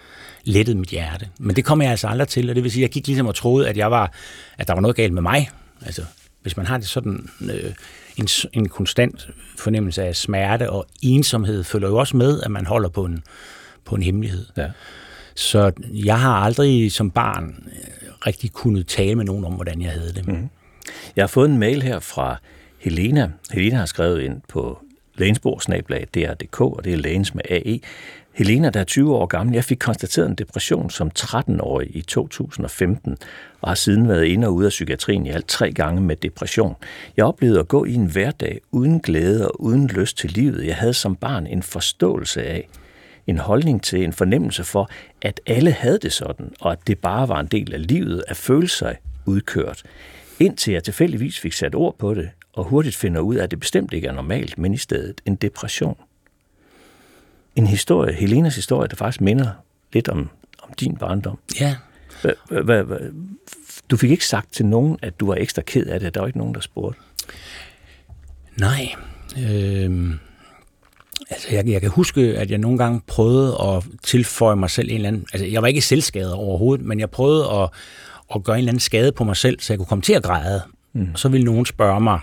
[0.45, 1.29] lettet mit hjerte.
[1.39, 3.27] Men det kom jeg altså aldrig til, og det vil sige, at jeg gik ligesom
[3.27, 4.13] og troede, at, jeg var,
[4.59, 5.51] at der var noget galt med mig.
[5.87, 6.03] Altså,
[6.47, 7.73] hvis man har det sådan øh,
[8.17, 9.29] en, en konstant
[9.59, 13.23] fornemmelse af smerte og ensomhed, følger jo også med, at man holder på en,
[13.85, 14.47] på en hemmelighed.
[14.57, 14.71] Ja.
[15.35, 19.91] Så jeg har aldrig som barn øh, rigtig kunnet tale med nogen om, hvordan jeg
[19.91, 20.29] havde det.
[20.29, 20.49] Mm.
[21.17, 22.37] Jeg har fået en mail her fra
[22.79, 23.31] Helena.
[23.51, 24.79] Helena har skrevet ind på
[25.15, 27.81] lægensborg.dr.dk, og det er lægens med AE.
[28.37, 33.17] Helena, der er 20 år gammel, jeg fik konstateret en depression som 13-årig i 2015,
[33.61, 36.75] og har siden været inde og ude af psykiatrien i alt tre gange med depression.
[37.17, 40.67] Jeg oplevede at gå i en hverdag uden glæde og uden lyst til livet.
[40.67, 42.69] Jeg havde som barn en forståelse af,
[43.27, 44.91] en holdning til, en fornemmelse for,
[45.23, 48.37] at alle havde det sådan, og at det bare var en del af livet at
[48.37, 48.97] føle sig
[49.27, 49.83] udkørt.
[50.41, 53.61] Indtil jeg tilfældigvis fik sat ord på det, og hurtigt finder ud af, at det
[53.61, 55.97] bestemt ikke er normalt, men i stedet en depression
[57.57, 59.51] en historie, Helenas historie, der faktisk minder
[59.93, 60.31] lidt om,
[60.63, 61.39] om din barndom.
[61.61, 61.77] Ja.
[63.91, 66.15] Du fik ikke sagt til nogen, at du var ekstra ked af det.
[66.15, 67.01] Der var ikke nogen, der spurgte.
[68.57, 68.95] Nej.
[69.39, 70.19] Øhm,
[71.31, 74.95] altså, jeg, jeg kan huske, at jeg nogle gange prøvede at tilføje mig selv en
[74.95, 75.27] eller anden...
[75.33, 77.71] Altså, jeg var ikke selvskadet overhovedet, men jeg prøvede at,
[78.35, 80.23] at gøre en eller anden skade på mig selv, så jeg kunne komme til at
[80.23, 80.63] græde.
[80.93, 81.09] Mm.
[81.13, 82.21] Og så ville nogen spørge mig,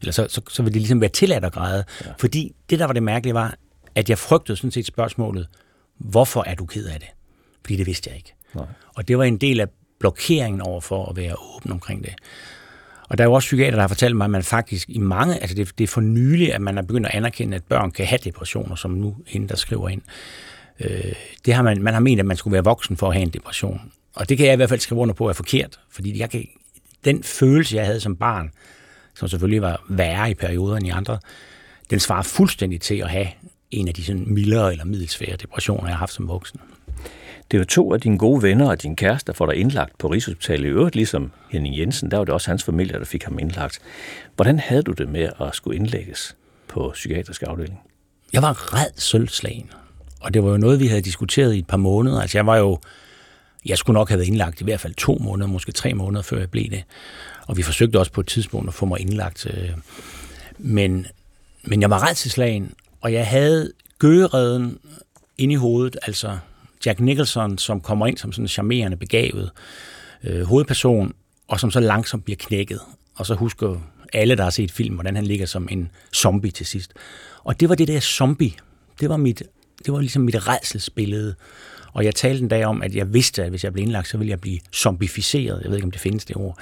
[0.00, 1.84] eller så, så, så ville det ligesom være tilladt at græde.
[2.04, 2.10] Ja.
[2.18, 3.54] Fordi det, der var det mærkelige, var,
[3.94, 5.48] at jeg frygtede sådan set spørgsmålet,
[5.98, 7.08] hvorfor er du ked af det?
[7.64, 8.34] Fordi det vidste jeg ikke.
[8.54, 8.66] Nej.
[8.96, 9.66] Og det var en del af
[9.98, 12.14] blokeringen over for at være åben omkring det.
[13.08, 15.40] Og der er jo også psykiater, der har fortalt mig, at man faktisk i mange,
[15.40, 18.06] altså det, det er for nylig, at man er begyndt at anerkende, at børn kan
[18.06, 20.02] have depressioner, som nu hende, der skriver ind.
[20.80, 21.12] Øh,
[21.44, 23.30] det har man, man har ment, at man skulle være voksen for at have en
[23.30, 23.92] depression.
[24.14, 26.48] Og det kan jeg i hvert fald skrive under på er forkert, fordi jeg kan,
[27.04, 28.50] den følelse, jeg havde som barn,
[29.14, 31.18] som selvfølgelig var værre i perioder end i andre,
[31.90, 33.28] den svarer fuldstændig til at have
[33.74, 36.60] en af de sådan mildere eller middelsvære depressioner, jeg har haft som voksen.
[37.50, 39.98] Det er jo to af dine gode venner og din kæreste, der får dig indlagt
[39.98, 40.64] på Rigshospitalet.
[40.64, 43.78] I øvrigt, ligesom Henning Jensen, der var det også hans familie, der fik ham indlagt.
[44.36, 46.36] Hvordan havde du det med at skulle indlægges
[46.68, 47.80] på psykiatrisk afdeling?
[48.32, 49.70] Jeg var red sølvslagen.
[50.20, 52.20] Og det var jo noget, vi havde diskuteret i et par måneder.
[52.20, 52.78] Altså jeg var jo,
[53.66, 56.38] jeg skulle nok have været indlagt i hvert fald to måneder, måske tre måneder, før
[56.38, 56.84] jeg blev det.
[57.46, 59.46] Og vi forsøgte også på et tidspunkt at få mig indlagt.
[59.46, 59.70] Øh,
[60.58, 61.06] men,
[61.62, 62.72] men jeg var redselslagen,
[63.04, 64.78] og jeg havde gøgereden
[65.38, 66.38] ind i hovedet, altså
[66.86, 69.50] Jack Nicholson, som kommer ind som sådan en charmerende, begavet
[70.24, 71.12] øh, hovedperson,
[71.48, 72.80] og som så langsomt bliver knækket.
[73.14, 73.76] Og så husker
[74.12, 76.92] alle, der har set film, hvordan han ligger som en zombie til sidst.
[77.44, 78.52] Og det var det der zombie.
[79.00, 79.42] Det var mit,
[79.84, 81.34] det var ligesom mit redselsbillede.
[81.92, 84.18] Og jeg talte en dag om, at jeg vidste, at hvis jeg blev indlagt, så
[84.18, 85.60] ville jeg blive zombificeret.
[85.62, 86.58] Jeg ved ikke, om det findes det ord.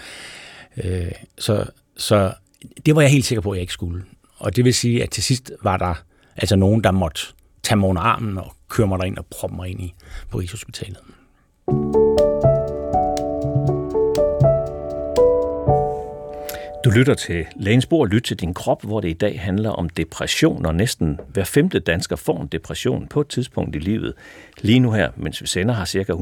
[0.84, 1.64] Øh, så,
[1.96, 2.32] så
[2.86, 4.04] det var jeg helt sikker på, at jeg ikke skulle.
[4.36, 5.94] Og det vil sige, at til sidst var der
[6.36, 7.20] altså nogen, der måtte
[7.62, 9.94] tage mig under armen og køre mig derind og proppe mig ind i
[10.30, 10.98] på Rigshospitalet.
[11.68, 12.01] Du
[16.94, 20.66] lytter til Lægens Bord, lyt til din krop, hvor det i dag handler om depression,
[20.66, 24.14] og næsten hver femte dansker får en depression på et tidspunkt i livet.
[24.60, 26.12] Lige nu her, mens vi sender, har ca.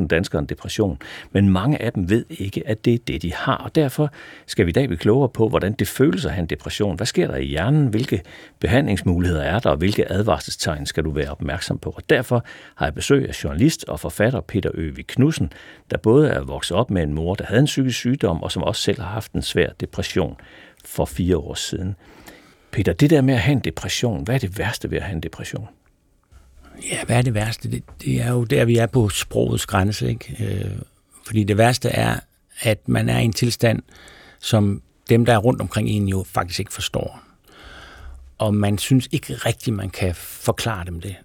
[0.00, 0.98] 150.000 danskere en depression,
[1.32, 4.10] men mange af dem ved ikke, at det er det, de har, og derfor
[4.46, 6.96] skal vi i dag blive klogere på, hvordan det føles at have en depression.
[6.96, 7.86] Hvad sker der i hjernen?
[7.86, 8.22] Hvilke
[8.60, 11.90] behandlingsmuligheder er der, og hvilke advarselstegn skal du være opmærksom på?
[11.90, 12.44] Og derfor
[12.74, 15.52] har jeg besøg af journalist og forfatter Peter Øvig Knudsen,
[15.90, 18.62] der både er vokset op med en mor, der havde en psykisk sygdom, og som
[18.62, 20.36] også selv har haft en svær depression
[20.84, 21.96] for fire år siden.
[22.70, 25.14] Peter, det der med at have en depression, hvad er det værste ved at have
[25.14, 25.68] en depression?
[26.90, 27.70] Ja, hvad er det værste?
[27.70, 30.08] Det, det er jo der, vi er på sprogets grænse.
[30.08, 30.36] Ikke?
[30.44, 30.78] Øh,
[31.26, 32.20] fordi det værste er,
[32.60, 33.82] at man er i en tilstand,
[34.40, 37.22] som dem, der er rundt omkring en, jo faktisk ikke forstår.
[38.38, 41.16] Og man synes ikke rigtigt, man kan forklare dem det.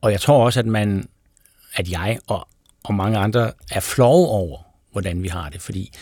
[0.00, 1.08] Og jeg tror også, at man,
[1.74, 2.48] at jeg og,
[2.84, 4.58] og mange andre er flove over,
[4.92, 5.92] hvordan vi har det, fordi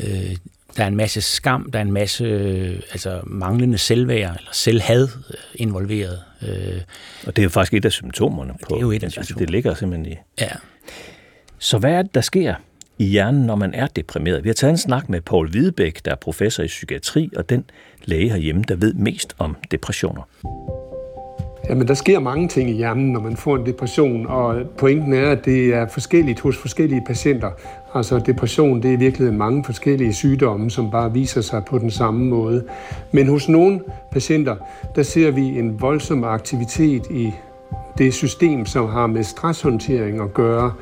[0.00, 0.36] øh,
[0.76, 5.08] der er en masse skam, der er en masse øh, altså manglende selvværd eller selvhad
[5.30, 6.22] øh, involveret.
[6.42, 6.80] Øh,
[7.26, 8.68] og det er jo faktisk et af symptomerne på.
[8.68, 9.46] Det er jo et af symptomerne.
[9.46, 10.16] Det ligger simpelthen i.
[10.40, 10.50] Ja.
[11.58, 12.54] Så hvad er det, der sker
[12.98, 14.44] i hjernen, når man er deprimeret?
[14.44, 17.64] Vi har taget en snak med Paul Hvidebæk, der er professor i psykiatri, og den
[18.04, 20.22] læge herhjemme, der ved mest om depressioner.
[21.68, 25.30] Jamen, der sker mange ting i hjernen, når man får en depression, og pointen er,
[25.30, 27.50] at det er forskelligt hos forskellige patienter.
[27.94, 31.90] Altså depression, det er i virkeligheden mange forskellige sygdomme, som bare viser sig på den
[31.90, 32.64] samme måde.
[33.12, 33.80] Men hos nogle
[34.12, 34.56] patienter,
[34.96, 37.32] der ser vi en voldsom aktivitet i
[37.98, 40.72] det system, som har med stresshåndtering at gøre,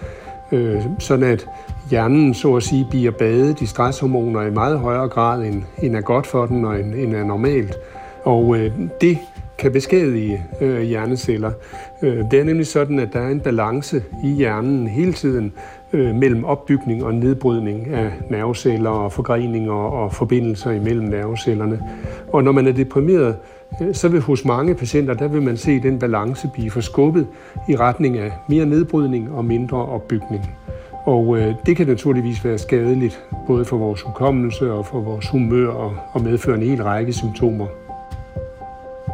[0.52, 1.46] øh, sådan at
[1.90, 6.00] hjernen så at sige bliver badet i stresshormoner i meget højere grad, end, end er
[6.00, 7.74] godt for den og end, end er normalt.
[8.24, 9.18] Og øh, det
[9.62, 11.50] kan beskadige øh, hjerneceller.
[12.02, 15.52] Øh, det er nemlig sådan, at der er en balance i hjernen hele tiden
[15.92, 21.80] øh, mellem opbygning og nedbrydning af nerveceller og forgreninger og forbindelser imellem nervecellerne.
[22.32, 23.36] Og når man er deprimeret,
[23.82, 27.26] øh, så vil hos mange patienter, der vil man se den balance blive forskubbet
[27.68, 30.50] i retning af mere nedbrydning og mindre opbygning.
[31.04, 35.68] Og øh, det kan naturligvis være skadeligt, både for vores hukommelse og for vores humør
[35.68, 37.66] og, og medføre en hel række symptomer.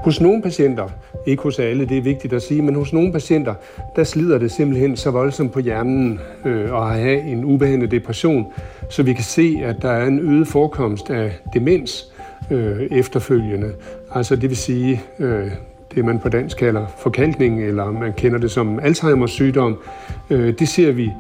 [0.03, 0.89] Hos nogle patienter,
[1.27, 3.55] ikke hos alle, det er vigtigt at sige, men hos nogle patienter,
[3.97, 8.47] der slider det simpelthen så voldsomt på hjernen øh, at have en ubehandlet depression,
[8.91, 12.13] så vi kan se, at der er en øget forekomst af demens
[12.51, 13.73] øh, efterfølgende.
[14.15, 15.51] Altså det vil sige, øh,
[15.95, 19.79] det man på dansk kalder forkalkning, eller man kender det som Alzheimer's sygdom,
[20.31, 21.13] øh, det ser vi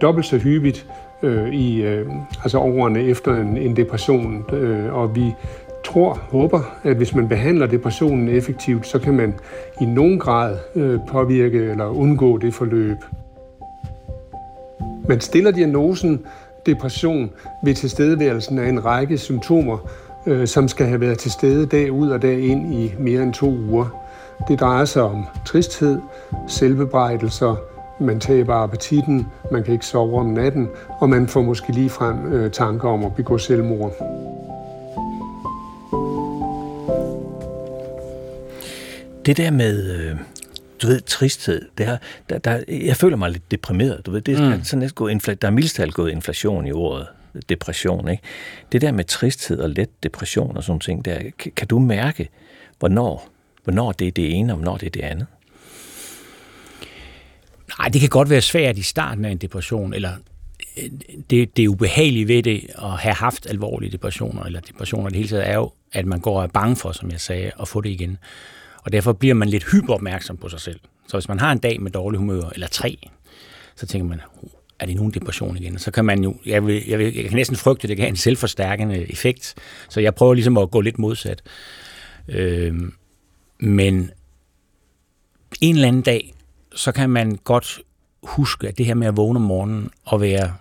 [0.00, 0.86] dobbelt så hyppigt
[1.22, 2.06] øh, i øh,
[2.42, 5.34] altså årene efter en, en depression, øh, og vi
[5.86, 9.34] tror, håber, at hvis man behandler depressionen effektivt, så kan man
[9.80, 12.96] i nogen grad øh, påvirke eller undgå det forløb.
[15.08, 16.26] Man stiller diagnosen
[16.66, 17.30] depression
[17.64, 19.78] ved tilstedeværelsen af en række symptomer,
[20.26, 23.32] øh, som skal have været til stede dag ud og dag ind i mere end
[23.32, 23.86] to uger.
[24.48, 25.98] Det drejer sig om tristhed,
[26.48, 27.56] selvbebrejdelser,
[28.00, 30.68] man taber appetitten, man kan ikke sove om natten,
[31.00, 33.92] og man får måske lige frem øh, tanker om at begå selvmord.
[39.26, 40.16] Det der med, øh,
[40.82, 41.98] du ved, tristhed, det her,
[42.30, 44.64] der, der, jeg føler mig lidt deprimeret, du ved, det er mm.
[44.64, 47.06] sådan gå infla, der er mildstalt gået inflation i ordet,
[47.48, 48.22] depression, ikke?
[48.72, 51.20] Det der med tristhed og let depression og sådan ting, der,
[51.56, 52.28] kan, du mærke,
[52.78, 53.28] hvornår,
[53.64, 55.26] hvornår det er det ene, og hvornår det er det andet?
[57.78, 60.12] Nej, det kan godt være svært i starten af en depression, eller
[60.78, 60.90] øh,
[61.30, 65.28] det, det ubehagelige ved det at have haft alvorlige depressioner, eller depressioner i det hele
[65.28, 67.80] taget, er jo, at man går og er bange for, som jeg sagde, at få
[67.80, 68.18] det igen.
[68.86, 70.80] Og derfor bliver man lidt hyperopmærksom på sig selv.
[71.08, 72.98] Så hvis man har en dag med dårlig humør, eller tre,
[73.76, 74.20] så tænker man,
[74.78, 75.78] er det nogen depression igen?
[75.78, 78.04] Så kan man jo, jeg, vil, jeg, vil, jeg kan næsten frygte, at det kan
[78.04, 79.54] have en selvforstærkende effekt.
[79.88, 81.42] Så jeg prøver ligesom at gå lidt modsat.
[82.28, 82.74] Øh,
[83.58, 84.10] men
[85.60, 86.34] en eller anden dag,
[86.74, 87.80] så kan man godt
[88.22, 90.54] huske, at det her med at vågne om morgenen og være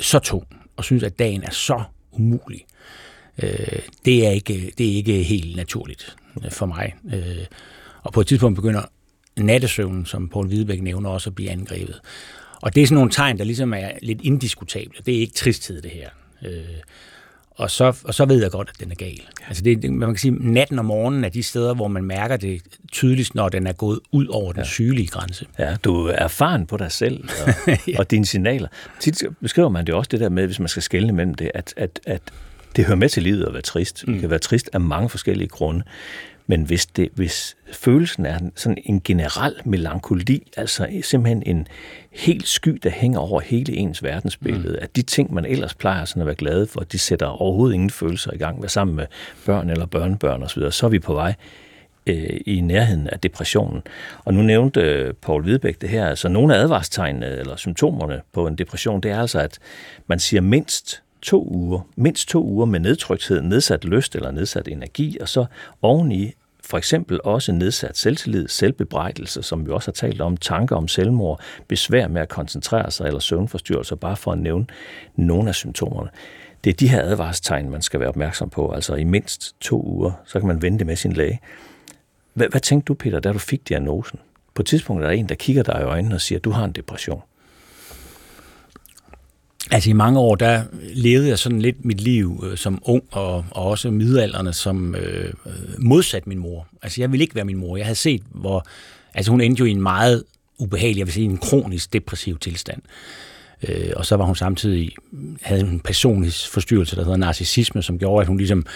[0.00, 2.66] så tung, og synes, at dagen er så umulig,
[3.42, 6.16] øh, det, er ikke, det er ikke helt naturligt
[6.50, 6.94] for mig.
[7.14, 7.46] Øh,
[8.02, 8.82] og på et tidspunkt begynder
[9.36, 12.00] nattesøvnen, som Paul Hvidebæk nævner, også at blive angrebet.
[12.60, 14.98] Og det er sådan nogle tegn, der ligesom er lidt indiskutable.
[15.06, 16.08] Det er ikke tristhed, det her.
[16.46, 16.64] Øh,
[17.50, 19.20] og så, og så ved jeg godt, at den er gal.
[19.48, 22.62] Altså det, man kan sige, natten og morgenen er de steder, hvor man mærker det
[22.92, 24.66] tydeligst, når den er gået ud over den ja.
[24.66, 25.46] sygelige grænse.
[25.58, 27.52] Ja, du er erfaren på dig selv og,
[27.88, 27.98] ja.
[27.98, 28.68] og dine signaler.
[29.00, 31.74] Tit beskriver man det også det der med, hvis man skal skelne mellem det, at,
[31.76, 32.22] at, at
[32.76, 34.04] det hører med til livet at være trist.
[34.06, 34.12] Mm.
[34.12, 35.82] Det kan være trist af mange forskellige grunde.
[36.46, 41.66] Men hvis, det, hvis følelsen er sådan en generel melankoli, altså simpelthen en
[42.12, 44.78] helt sky, der hænger over hele ens verdensbillede, mm.
[44.82, 47.90] at de ting, man ellers plejer sådan at være glade for, de sætter overhovedet ingen
[47.90, 49.06] følelser i gang, være sammen med
[49.46, 51.34] børn eller børnebørn osv., så er vi på vej
[52.06, 53.82] øh, i nærheden af depressionen.
[54.24, 58.46] Og nu nævnte øh, Paul Hvidebæk det her, altså nogle af advarstegnene eller symptomerne på
[58.46, 59.58] en depression, det er altså, at
[60.06, 65.18] man siger mindst to uger, mindst to uger med nedtrykthed, nedsat lyst eller nedsat energi,
[65.20, 65.46] og så
[65.82, 66.32] oveni
[66.64, 71.40] for eksempel også nedsat selvtillid, selvbebrejdelse, som vi også har talt om, tanker om selvmord,
[71.68, 74.66] besvær med at koncentrere sig eller søvnforstyrrelser, bare for at nævne
[75.16, 76.10] nogle af symptomerne.
[76.64, 80.12] Det er de her advarstegn, man skal være opmærksom på, altså i mindst to uger,
[80.24, 81.40] så kan man vente med sin læge.
[82.34, 84.18] Hvad, hvad tænkte du, Peter, da du fik diagnosen?
[84.54, 86.64] På et tidspunkt er der en, der kigger dig i øjnene og siger, du har
[86.64, 87.22] en depression.
[89.70, 90.62] Altså i mange år, der
[90.94, 95.32] levede jeg sådan lidt mit liv øh, som ung, og, og også middelalderne som øh,
[95.46, 96.66] øh, modsat min mor.
[96.82, 97.76] Altså jeg ville ikke være min mor.
[97.76, 98.66] Jeg havde set, hvor...
[99.14, 100.24] Altså hun endte jo i en meget
[100.58, 102.82] ubehagelig, jeg vil sige en kronisk depressiv tilstand.
[103.68, 104.90] Øh, og så var hun samtidig,
[105.42, 108.66] havde en personlig forstyrrelse, der hedder narcissisme, som gjorde, at hun ligesom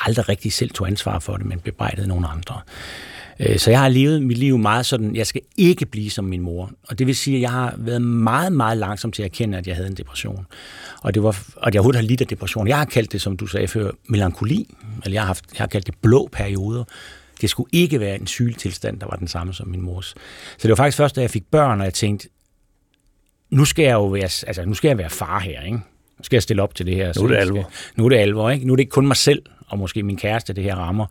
[0.00, 2.60] aldrig rigtig selv tog ansvar for det, men bebrejdede nogle andre.
[2.66, 3.15] Øh,
[3.56, 6.70] så jeg har levet mit liv meget sådan, jeg skal ikke blive som min mor.
[6.88, 9.66] Og det vil sige, at jeg har været meget, meget langsom til at erkende, at
[9.66, 10.46] jeg havde en depression.
[11.02, 12.68] Og, det var, og jeg overhovedet har lidt af depression.
[12.68, 14.74] Jeg har kaldt det, som du sagde før, melankoli.
[15.04, 16.84] Eller jeg har, haft, jeg har kaldt det blå perioder.
[17.40, 20.06] Det skulle ikke være en sygelig tilstand, der var den samme som min mors.
[20.58, 22.28] Så det var faktisk først, da jeg fik børn, og jeg tænkte,
[23.50, 25.76] nu skal jeg jo være, altså, nu skal jeg være far her, ikke?
[26.18, 27.12] Nu skal jeg stille op til det her.
[27.16, 27.70] Nu er det alvor.
[27.96, 28.66] Nu er det alvor, ikke?
[28.66, 31.06] Nu er det ikke kun mig selv, og måske min kæreste, det her rammer.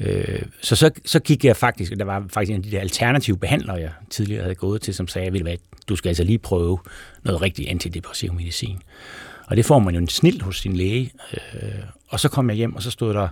[0.00, 3.38] Øh, så, så så gik jeg faktisk, der var faktisk en af de der alternative
[3.38, 6.78] behandlere, jeg tidligere havde gået til, som sagde, at du skal altså lige prøve
[7.22, 8.78] noget rigtig antidepressiv medicin.
[9.46, 11.12] Og det får man jo en snilt hos sin læge.
[11.32, 11.70] Øh,
[12.08, 13.28] og så kom jeg hjem, og så stod der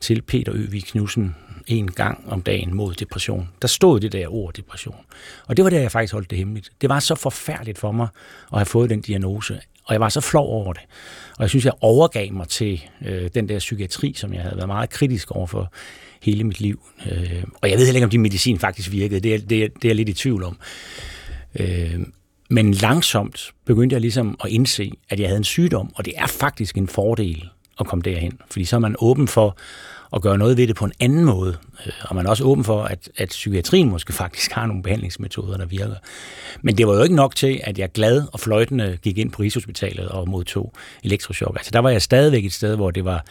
[0.00, 1.34] til Peter Øvig Knudsen
[1.66, 3.48] en gang om dagen mod depression.
[3.62, 4.96] Der stod det der ord depression.
[5.46, 6.70] Og det var der, jeg faktisk holdt det hemmeligt.
[6.80, 8.08] Det var så forfærdeligt for mig
[8.52, 10.82] at have fået den diagnose, og jeg var så flov over det.
[11.36, 14.68] Og jeg synes, jeg overgav mig til øh, den der psykiatri, som jeg havde været
[14.68, 15.72] meget kritisk over for
[16.22, 16.82] hele mit liv.
[17.12, 19.20] Øh, og jeg ved heller ikke, om de medicin faktisk virkede.
[19.20, 20.58] Det er, det er, det er jeg lidt i tvivl om.
[21.54, 22.00] Øh,
[22.50, 26.26] men langsomt begyndte jeg ligesom at indse, at jeg havde en sygdom, og det er
[26.26, 27.48] faktisk en fordel
[27.80, 28.38] at komme derhen.
[28.50, 29.56] Fordi så er man åben for
[30.14, 31.56] at gøre noget ved det på en anden måde.
[31.86, 35.56] Øh, og man er også åben for, at, at psykiatrien måske faktisk har nogle behandlingsmetoder,
[35.56, 35.96] der virker.
[36.62, 39.42] Men det var jo ikke nok til, at jeg glad og fløjtende gik ind på
[39.42, 40.72] Rigshospitalet og modtog
[41.04, 41.56] elektroshock.
[41.56, 43.24] Altså der var jeg stadigvæk et sted, hvor det var,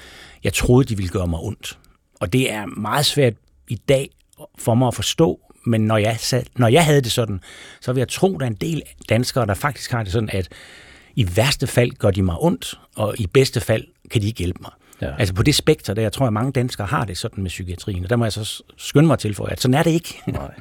[0.44, 1.78] jeg troede, de ville gøre mig ondt.
[2.20, 3.34] Og det er meget svært
[3.67, 4.10] i dag
[4.58, 6.20] for mig at forstå, men når jeg,
[6.56, 7.39] når jeg havde det sådan,
[7.82, 10.30] så vil jeg tro, at der er en del danskere, der faktisk har det sådan,
[10.34, 10.50] at
[11.15, 14.60] i værste fald gør de mig ondt, og i bedste fald kan de ikke hjælpe
[14.62, 14.72] mig.
[15.01, 15.15] Ja.
[15.19, 18.03] Altså på det spekter der, jeg tror jeg, mange danskere har det sådan med psykiatrien,
[18.03, 20.21] og der må jeg så skynde mig til for, at sådan er det ikke.
[20.27, 20.51] Nej.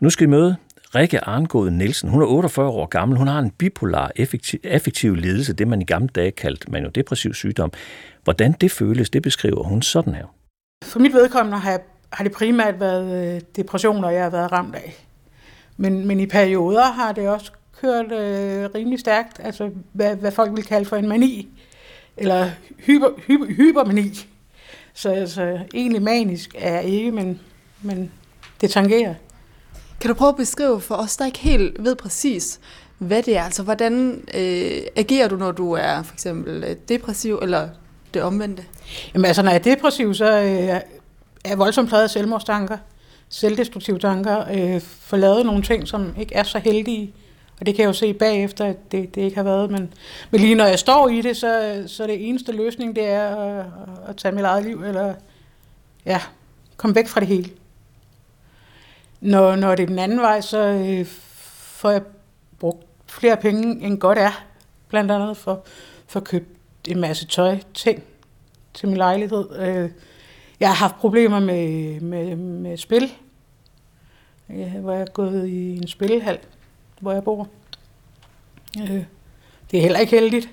[0.00, 0.56] Nu skal vi møde
[0.94, 2.10] Rikke Arngård Nielsen.
[2.10, 3.18] Hun er 48 år gammel.
[3.18, 7.72] Hun har en bipolar affektiv, affektiv lidelse, det man i gamle dage kaldte maniodepressiv sygdom.
[8.24, 10.26] Hvordan det føles, det beskriver hun sådan her.
[10.84, 11.80] For mit vedkommende har,
[12.12, 15.06] har det primært været øh, depressioner, jeg har været ramt af.
[15.76, 20.56] Men, men i perioder har det også kørt øh, rimelig stærkt, altså hvad, hvad folk
[20.56, 21.48] vil kalde for en mani,
[22.20, 24.26] eller hyper, hyper, hypermani.
[24.94, 27.40] Så altså, egentlig manisk er jeg ikke, men,
[27.82, 28.10] men
[28.60, 29.14] det tangerer.
[30.00, 32.60] Kan du prøve at beskrive for os, der ikke helt ved præcis,
[32.98, 33.42] hvad det er?
[33.42, 37.68] Altså, hvordan øh, agerer du, når du er for eksempel øh, depressiv, eller
[38.14, 38.64] det omvendte?
[39.14, 40.80] Jamen altså, når jeg er depressiv, så øh, er
[41.44, 42.78] jeg voldsomt pladet af selvmordstanker,
[43.28, 47.14] selvdestruktive tanker, øh, får lavet nogle ting, som ikke er så heldige.
[47.60, 49.70] Og det kan jeg jo se bagefter, at det, det ikke har været.
[49.70, 49.94] Men,
[50.30, 53.66] men lige når jeg står i det, så, så det eneste løsning, det er at,
[54.08, 55.14] at tage mit eget liv, eller
[56.06, 56.20] ja,
[56.76, 57.50] komme væk fra det hele.
[59.20, 62.02] Når, når det er den anden vej, så øh, får jeg
[62.58, 64.44] brugt flere penge, end godt er.
[64.88, 65.64] Blandt andet for,
[66.06, 66.46] for at købe
[66.88, 68.02] en masse tøj, ting
[68.74, 69.56] til min lejlighed.
[69.58, 69.90] Øh,
[70.60, 73.12] jeg har haft problemer med, med, med spil,
[74.48, 76.38] ja, hvor jeg er gået i en spilhal,
[77.00, 77.48] hvor jeg bor.
[78.80, 79.04] Øh,
[79.70, 80.50] det er heller ikke heldigt,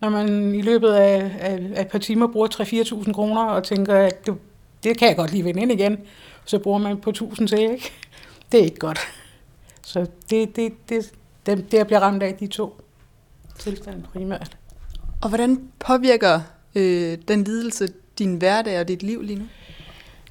[0.00, 2.48] når man i løbet af, af, af et par timer bruger
[3.04, 4.34] 3-4.000 kroner og tænker, at det,
[4.84, 5.98] det kan jeg godt lige vende ind igen.
[6.44, 7.92] Så bruger man på 1.000 til, ikke?
[8.52, 8.98] Det er ikke godt.
[9.86, 11.12] Så det, det, det,
[11.46, 12.80] det, det jeg bliver ramt af, de to
[13.58, 14.56] tilstande primært.
[15.22, 16.40] Og hvordan påvirker
[16.74, 19.44] øh, den lidelse din hverdag og dit liv lige nu?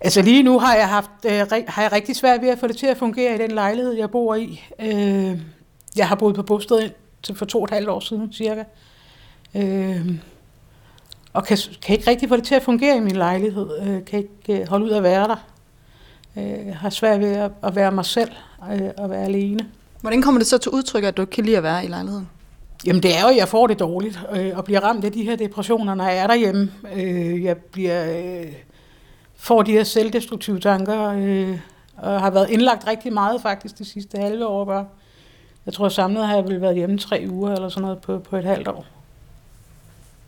[0.03, 2.77] Altså lige nu har jeg haft øh, har jeg rigtig svært ved at få det
[2.77, 4.63] til at fungere i den lejlighed, jeg bor i.
[4.79, 5.39] Øh,
[5.95, 6.89] jeg har boet på bosted
[7.23, 8.63] til for to og et halvt år siden cirka.
[9.55, 10.15] Øh,
[11.33, 13.69] og kan, kan ikke rigtig få det til at fungere i min lejlighed.
[13.81, 15.47] Øh, kan ikke øh, holde ud at være der.
[16.37, 18.31] Øh, har svært ved at, at være mig selv
[18.73, 19.69] øh, og være alene.
[20.01, 22.29] Hvordan kommer det så til udtryk, at du ikke kan lide at være i lejligheden?
[22.85, 25.23] Jamen det er jo, at jeg får det dårligt øh, og bliver ramt af de
[25.23, 26.71] her depressioner, når jeg er derhjemme.
[26.95, 28.53] Øh, jeg bliver, øh,
[29.41, 31.59] får de her selvdestruktive tanker øh,
[31.97, 34.85] og har været indlagt rigtig meget faktisk de sidste halve år bare.
[35.65, 38.37] Jeg tror samlet har jeg vel været hjemme tre uger eller sådan noget på, på
[38.37, 38.85] et halvt år.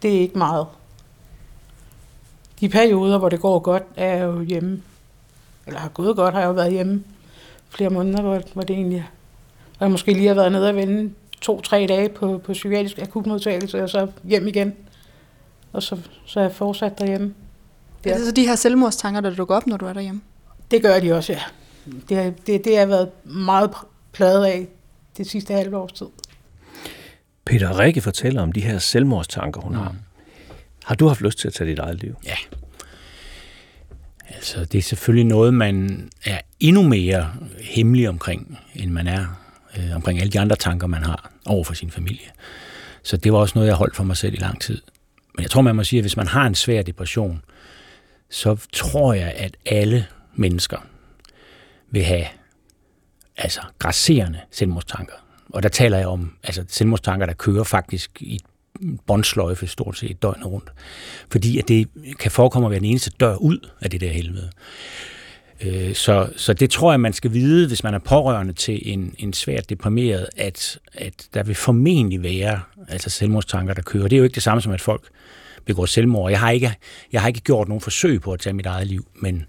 [0.01, 0.67] Det er ikke meget.
[2.59, 4.81] De perioder, hvor det går godt, er jeg jo hjemme.
[5.67, 7.03] Eller har gået godt, har jeg jo været hjemme
[7.69, 9.09] flere måneder, hvor, hvor det egentlig...
[9.79, 13.83] Og jeg måske lige har været nede og vende to-tre dage på, på psykiatrisk akutmodtagelse,
[13.83, 14.73] og så hjem igen.
[15.73, 17.33] Og så, så er jeg fortsat derhjemme.
[18.05, 18.11] Ja.
[18.11, 20.21] Er det så de her selvmordstanker, der dukker op, når du er derhjemme?
[20.71, 21.41] Det gør de også, ja.
[22.09, 23.71] Det, det, det har jeg været meget
[24.11, 24.67] pladet af
[25.17, 26.05] det sidste halve års tid.
[27.45, 29.95] Peter Rikke fortæller om de her selvmordstanker, hun har.
[30.83, 32.15] Har du haft lyst til at tage dit eget liv?
[32.25, 32.35] Ja.
[34.29, 39.25] Altså, det er selvfølgelig noget, man er endnu mere hemmelig omkring, end man er
[39.77, 42.27] øh, omkring alle de andre tanker, man har over for sin familie.
[43.03, 44.81] Så det var også noget, jeg holdt for mig selv i lang tid.
[45.35, 47.41] Men jeg tror, man må sige, at hvis man har en svær depression,
[48.33, 50.77] så tror jeg, at alle mennesker
[51.91, 52.25] vil have
[53.37, 55.13] altså grasserende selvmordstanker.
[55.49, 58.39] Og der taler jeg om altså selvmordstanker, der kører faktisk i
[59.07, 60.71] båndsløjfe stort set døgnet rundt.
[61.31, 61.87] Fordi at det
[62.19, 64.49] kan forekomme at være den eneste dør ud af det der helvede.
[65.61, 69.15] Øh, så, så det tror jeg, man skal vide, hvis man er pårørende til en,
[69.17, 74.07] en svært deprimeret, at, at der vil formentlig være altså selvmordstanker, der kører.
[74.07, 75.09] Det er jo ikke det samme som, at folk
[75.65, 76.31] begår selvmord.
[76.31, 76.75] Jeg har ikke,
[77.11, 79.43] jeg har ikke gjort nogen forsøg på at tage mit eget liv, men,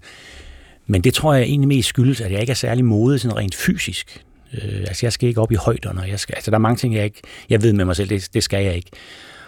[0.87, 3.55] men det tror jeg egentlig mest skyldes, at jeg ikke er særlig modig sådan rent
[3.55, 4.25] fysisk.
[4.53, 6.95] Øh, altså jeg skal ikke op i højderne, jeg skal, altså der er mange ting,
[6.95, 8.91] jeg ikke, jeg ved med mig selv, det, det skal jeg ikke.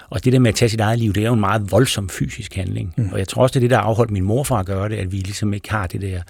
[0.10, 2.10] Og det der med at tage sit eget liv, det er jo en meget voldsom
[2.10, 2.93] fysisk handling.
[2.97, 3.10] Mm.
[3.12, 4.95] Og jeg tror også, det er det, der afholdt min mor fra at gøre det,
[4.95, 6.21] at vi ligesom ikke har det der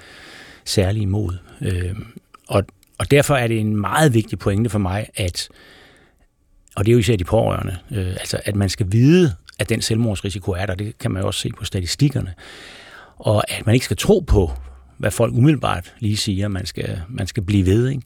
[0.65, 1.37] særlige mod.
[1.61, 1.95] Øh,
[2.47, 2.63] og,
[2.97, 5.49] og derfor er det en meget vigtig pointe for mig, at,
[6.75, 9.81] og det er jo især de pårørende, øh, altså at man skal vide, at den
[9.81, 12.33] selvmordsrisiko er der, det kan man jo også se på statistikkerne,
[13.17, 14.51] og at man ikke skal tro på,
[14.97, 17.89] hvad folk umiddelbart lige siger, man skal, man skal blive ved.
[17.89, 18.01] Ikke?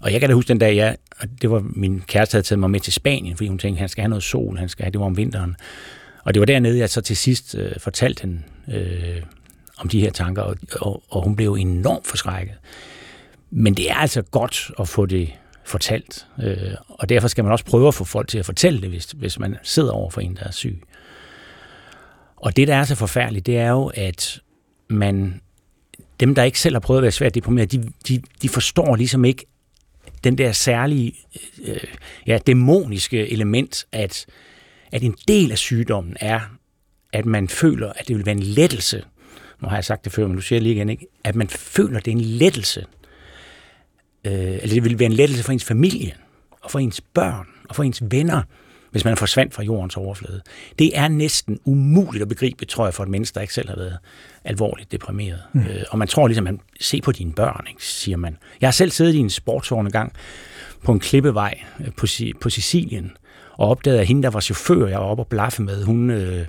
[0.00, 0.96] Og jeg kan da huske den dag, jeg,
[1.42, 4.02] det var min kæreste havde taget mig med til Spanien, fordi hun tænkte, han skal
[4.02, 5.56] have noget sol, han skal have, det var om vinteren.
[6.24, 8.42] Og det var dernede, jeg så til sidst øh, fortalte hende
[8.72, 9.22] øh,
[9.78, 12.54] om de her tanker, og, og, og hun blev enormt forskrækket.
[13.50, 15.32] Men det er altså godt at få det
[15.66, 16.56] fortalt, øh,
[16.88, 19.38] og derfor skal man også prøve at få folk til at fortælle det, hvis, hvis
[19.38, 20.82] man sidder over for en, der er syg.
[22.36, 24.40] Og det, der er så forfærdeligt, det er jo, at
[24.88, 25.40] man,
[26.20, 29.24] dem, der ikke selv har prøvet at være svært deprimeret, de, de, de forstår ligesom
[29.24, 29.46] ikke
[30.24, 31.12] den der særlige,
[31.64, 31.80] øh,
[32.26, 34.26] ja, dæmoniske element, at,
[34.92, 36.40] at en del af sygdommen er,
[37.12, 39.04] at man føler, at det vil være en lettelse.
[39.62, 41.06] Nu har jeg sagt det før, men nu siger jeg lige igen, ikke?
[41.24, 42.84] at man føler, at det er en lettelse.
[44.26, 46.12] Øh, eller det vil være en lettelse for ens familie,
[46.60, 48.42] og for ens børn, og for ens venner,
[48.90, 50.42] hvis man er forsvandt fra jordens overflade.
[50.78, 53.76] Det er næsten umuligt at begribe, tror jeg, for et menneske, der ikke selv har
[53.76, 53.98] været
[54.44, 55.42] alvorligt deprimeret.
[55.52, 55.60] Mm.
[55.60, 58.36] Øh, og man tror ligesom, man se på dine børn, ikke, siger man.
[58.60, 60.12] Jeg har selv siddet i en sportsvogn gang
[60.84, 62.06] på en klippevej øh, på,
[62.40, 63.12] på Sicilien,
[63.52, 66.46] og opdagede, at hende, der var chauffør, jeg var oppe og blaffe med, hun øh,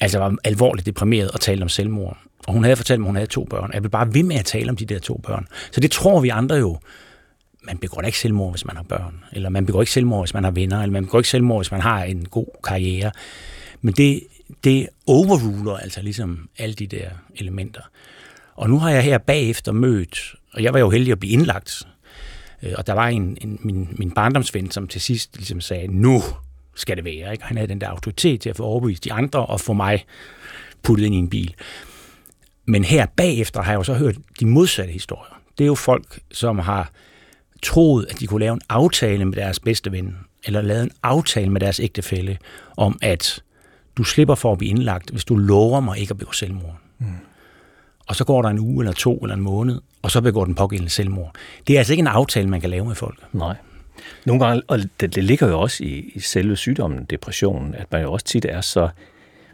[0.00, 2.18] altså var alvorligt deprimeret og talte om selvmord.
[2.46, 3.70] Og hun havde fortalt mig, at hun havde to børn.
[3.74, 5.46] Jeg vil bare ved med at tale om de der to børn.
[5.72, 6.78] Så det tror vi andre jo
[7.62, 10.44] man begår ikke selvmord, hvis man har børn, eller man begår ikke selvmord, hvis man
[10.44, 13.10] har venner, eller man begår ikke selvmord, hvis man har en god karriere.
[13.80, 14.22] Men det,
[14.64, 17.80] det overruler altså ligesom alle de der elementer.
[18.54, 21.82] Og nu har jeg her bagefter mødt, og jeg var jo heldig at blive indlagt,
[22.62, 26.22] øh, og der var en, en min, min barndomsven, som til sidst ligesom sagde, nu
[26.74, 27.32] skal det være.
[27.32, 27.44] Ikke?
[27.44, 30.04] Han havde den der autoritet til at få overbevist de andre og få mig
[30.82, 31.54] puttet ind i en bil.
[32.70, 35.40] Men her bagefter har jeg jo så hørt de modsatte historier.
[35.58, 36.90] Det er jo folk, som har
[37.62, 41.50] troet, at de kunne lave en aftale med deres bedste ven, eller lave en aftale
[41.50, 42.38] med deres ægtefælle,
[42.76, 43.42] om at
[43.96, 46.76] du slipper for at blive indlagt, hvis du lover mig ikke at begå selvmord.
[46.98, 47.06] Mm.
[48.06, 50.54] Og så går der en uge eller to eller en måned, og så begår den
[50.54, 51.34] pågældende selvmord.
[51.66, 53.18] Det er altså ikke en aftale, man kan lave med folk.
[53.32, 53.56] Nej.
[54.24, 58.02] Nogle gange, og det, det ligger jo også i, i selve sygdommen, depressionen, at man
[58.02, 58.88] jo også tit er så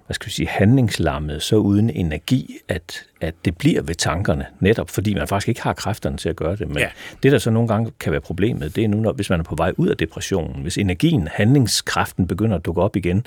[0.06, 4.90] hvad skal vi sige, handlingslammet, så uden energi, at, at det bliver ved tankerne, netop
[4.90, 6.68] fordi man faktisk ikke har kræfterne til at gøre det.
[6.68, 6.88] Men ja.
[7.22, 9.44] det, der så nogle gange kan være problemet, det er nu, når, hvis man er
[9.44, 13.26] på vej ud af depressionen, hvis energien, handlingskraften begynder at dukke op igen,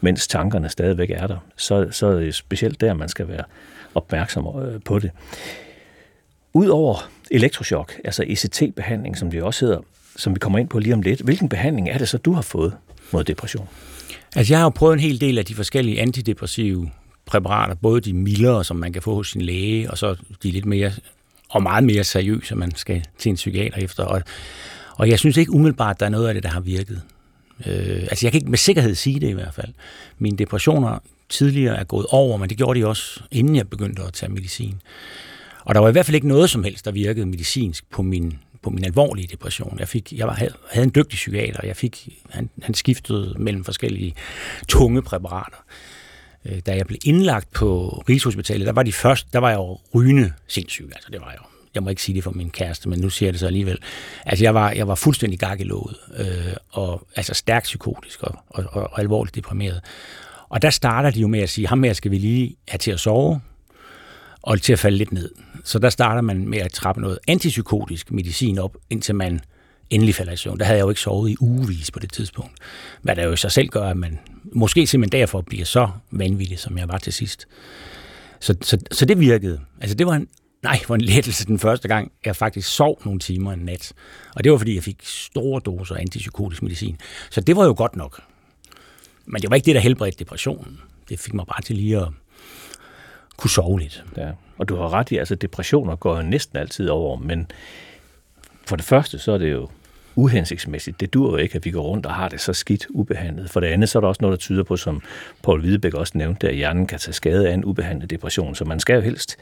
[0.00, 3.44] mens tankerne stadigvæk er der, så, så er det specielt der, man skal være
[3.94, 5.10] opmærksom øh, på det.
[6.52, 9.80] Udover elektroshock, altså ECT-behandling, som det også hedder,
[10.16, 12.42] som vi kommer ind på lige om lidt, hvilken behandling er det så, du har
[12.42, 12.76] fået
[13.12, 13.68] mod depression?
[14.36, 16.90] Altså, jeg har jo prøvet en hel del af de forskellige antidepressive
[17.26, 20.66] præparater, både de mildere, som man kan få hos sin læge, og så de lidt
[20.66, 20.92] mere
[21.50, 24.04] og meget mere seriøse, man skal til en psykiater efter.
[24.04, 24.22] Og,
[24.96, 27.02] og jeg synes ikke umiddelbart, at der er noget af det, der har virket.
[27.66, 29.68] Øh, altså, jeg kan ikke med sikkerhed sige det i hvert fald.
[30.18, 34.12] Mine depressioner tidligere er gået over, men det gjorde de også, inden jeg begyndte at
[34.12, 34.80] tage medicin.
[35.64, 38.38] Og der var i hvert fald ikke noget som helst, der virkede medicinsk på min
[38.62, 39.78] på min alvorlige depression.
[39.78, 40.34] Jeg, fik, jeg var,
[40.70, 44.14] havde en dygtig psykiater, jeg fik, han, han skiftede mellem forskellige
[44.68, 45.56] tunge præparater.
[46.44, 49.78] Øh, da jeg blev indlagt på Rigshospitalet, der var de første, der var jeg jo
[49.94, 50.90] rygende sindssyg.
[50.94, 51.44] Altså, det var jeg jo.
[51.74, 53.78] Jeg må ikke sige det for min kæreste, men nu siger jeg det så alligevel.
[54.26, 58.82] Altså, jeg var, jeg var fuldstændig gakkelået, øh, og altså stærkt psykotisk og, og, og,
[58.82, 59.80] og alvorligt deprimeret.
[60.48, 62.90] Og der starter de jo med at sige, ham her skal vi lige have til
[62.90, 63.40] at sove,
[64.42, 65.30] og til at falde lidt ned.
[65.64, 69.40] Så der starter man med at trappe noget antipsykotisk medicin op, indtil man
[69.90, 70.58] endelig falder i søvn.
[70.58, 72.52] Der havde jeg jo ikke sovet i ugevis på det tidspunkt.
[73.02, 74.18] Hvad der jo i sig selv gør, at man
[74.52, 77.46] måske simpelthen derfor bliver så vanvittig, som jeg var til sidst.
[78.40, 79.60] Så, så, så det virkede.
[79.80, 80.28] Altså det var en,
[80.62, 83.92] nej, var en lettelse den første gang, jeg faktisk sov nogle timer en nat.
[84.34, 86.96] Og det var, fordi jeg fik store doser antipsykotisk medicin.
[87.30, 88.20] Så det var jo godt nok.
[89.26, 90.80] Men det var ikke det, der helbredte depressionen.
[91.08, 92.08] Det fik mig bare til lige at
[93.40, 94.04] kunne sove lidt.
[94.16, 94.30] Ja.
[94.58, 97.50] Og du har ret i, altså depressioner går jo næsten altid over, men
[98.66, 99.68] for det første, så er det jo
[100.16, 101.00] uhensigtsmæssigt.
[101.00, 103.50] Det dur jo ikke, at vi går rundt og har det så skidt ubehandlet.
[103.50, 105.02] For det andet, så er der også noget, der tyder på, som
[105.42, 108.54] Paul Hvidebæk også nævnte, at hjernen kan tage skade af en ubehandlet depression.
[108.54, 109.36] Så man skal jo helst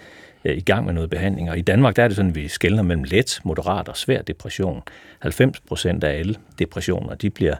[0.49, 1.51] Øh, i gang med noget behandling.
[1.51, 4.23] Og i Danmark der er det sådan, at vi skældner mellem let, moderat og svær
[4.23, 4.83] depression.
[5.19, 7.55] 90 procent af alle depressioner, de bliver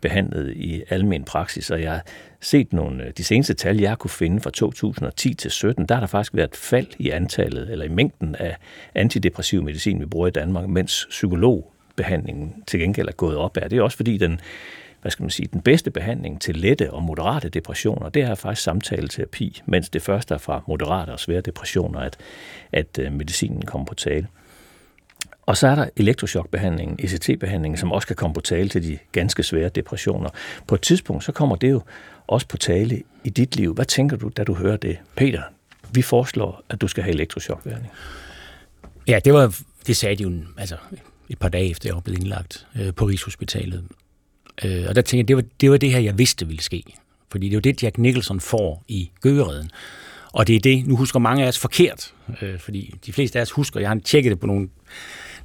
[0.00, 2.02] behandlet i almen praksis, og jeg har
[2.40, 6.00] set nogle, øh, de seneste tal, jeg kunne finde fra 2010 til 17, der har
[6.00, 8.56] der faktisk været et fald i antallet, eller i mængden af
[8.94, 13.70] antidepressiv medicin, vi bruger i Danmark, mens psykologbehandlingen til gengæld er gået op af.
[13.70, 14.40] Det er også fordi den,
[15.04, 18.62] hvad skal man sige, den bedste behandling til lette og moderate depressioner, det er faktisk
[18.62, 22.16] samtaleterapi, mens det første er fra moderate og svære depressioner, at,
[22.72, 24.26] at øh, medicinen kommer på tale.
[25.42, 29.42] Og så er der elektrochokbehandlingen, ECT-behandlingen, som også kan komme på tale til de ganske
[29.42, 30.30] svære depressioner.
[30.66, 31.82] På et tidspunkt, så kommer det jo
[32.26, 33.74] også på tale i dit liv.
[33.74, 34.98] Hvad tænker du, da du hører det?
[35.16, 35.42] Peter,
[35.92, 37.92] vi foreslår, at du skal have elektrochokbehandling.
[39.08, 40.76] Ja, det, var, det sagde de jo altså,
[41.28, 43.84] et par dage efter, jeg var blevet indlagt øh, på Rigshospitalet.
[44.64, 46.82] Øh, og der tænkte jeg, det var, det var det her, jeg vidste ville ske.
[47.30, 49.70] Fordi det er jo det, Jack Nicholson får i Gøgereden.
[50.32, 53.42] Og det er det, nu husker mange af os forkert, øh, fordi de fleste af
[53.42, 54.68] os husker, jeg har tjekket det på nogle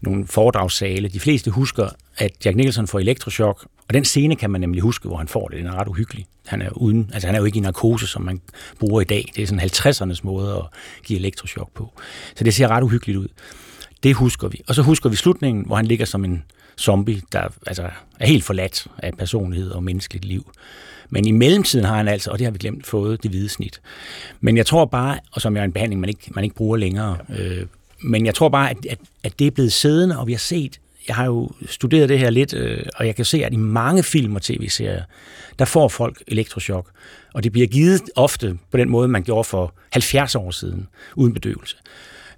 [0.02, 1.08] nogle foredragssale.
[1.08, 5.08] De fleste husker, at Jack Nicholson får elektroshock, og den scene kan man nemlig huske,
[5.08, 5.58] hvor han får det.
[5.58, 6.26] Den er ret uhyggelig.
[6.48, 8.42] Han er, uden, altså han er jo ikke i narkose, som man
[8.80, 9.32] bruger i dag.
[9.36, 10.64] Det er sådan 50'ernes måde at
[11.04, 11.94] give elektroshock på.
[12.36, 13.28] Så det ser ret uhyggeligt ud.
[14.04, 14.62] Det husker vi.
[14.68, 16.44] Og så husker vi slutningen, hvor han ligger som en
[16.80, 20.52] zombie, der altså, er helt forladt af personlighed og menneskeligt liv.
[21.10, 23.82] Men i mellemtiden har han altså, og det har vi glemt, fået det hvide snit.
[24.42, 27.18] Men jeg tror bare, og som er en behandling, man ikke, man ikke bruger længere,
[27.40, 27.66] øh,
[28.04, 30.80] men jeg tror bare, at, at, at det er blevet siddende, og vi har set,
[31.08, 34.04] jeg har jo studeret det her lidt, øh, og jeg kan se, at i mange
[34.04, 35.04] film og tv-serier,
[35.60, 36.88] der får folk elektroshock.
[37.34, 41.34] Og det bliver givet ofte på den måde, man gjorde for 70 år siden, uden
[41.34, 41.76] bedøvelse.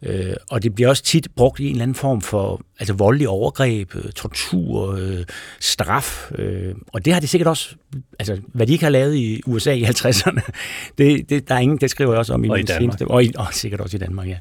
[0.04, 3.28] Øh, og det bliver også tit brugt i en eller anden form for altså voldelig
[3.28, 5.26] overgreb, øh, tortur, øh,
[5.60, 6.32] straf.
[6.36, 7.76] Øh, og det har de sikkert også,
[8.20, 10.41] altså hvad de ikke har lavet i USA i 50'erne,
[10.97, 13.08] det, det, der er ingen, det skriver jeg også om i og min i seneste.
[13.08, 14.38] Og, i, og sikkert også i Danmark, ja.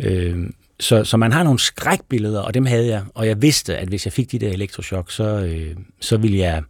[0.00, 0.50] Øh,
[0.80, 4.06] så, så man har nogle skrækbilleder, og dem havde jeg, og jeg vidste, at hvis
[4.06, 6.62] jeg fik de der elektroshock, så, øh, så, ville jeg,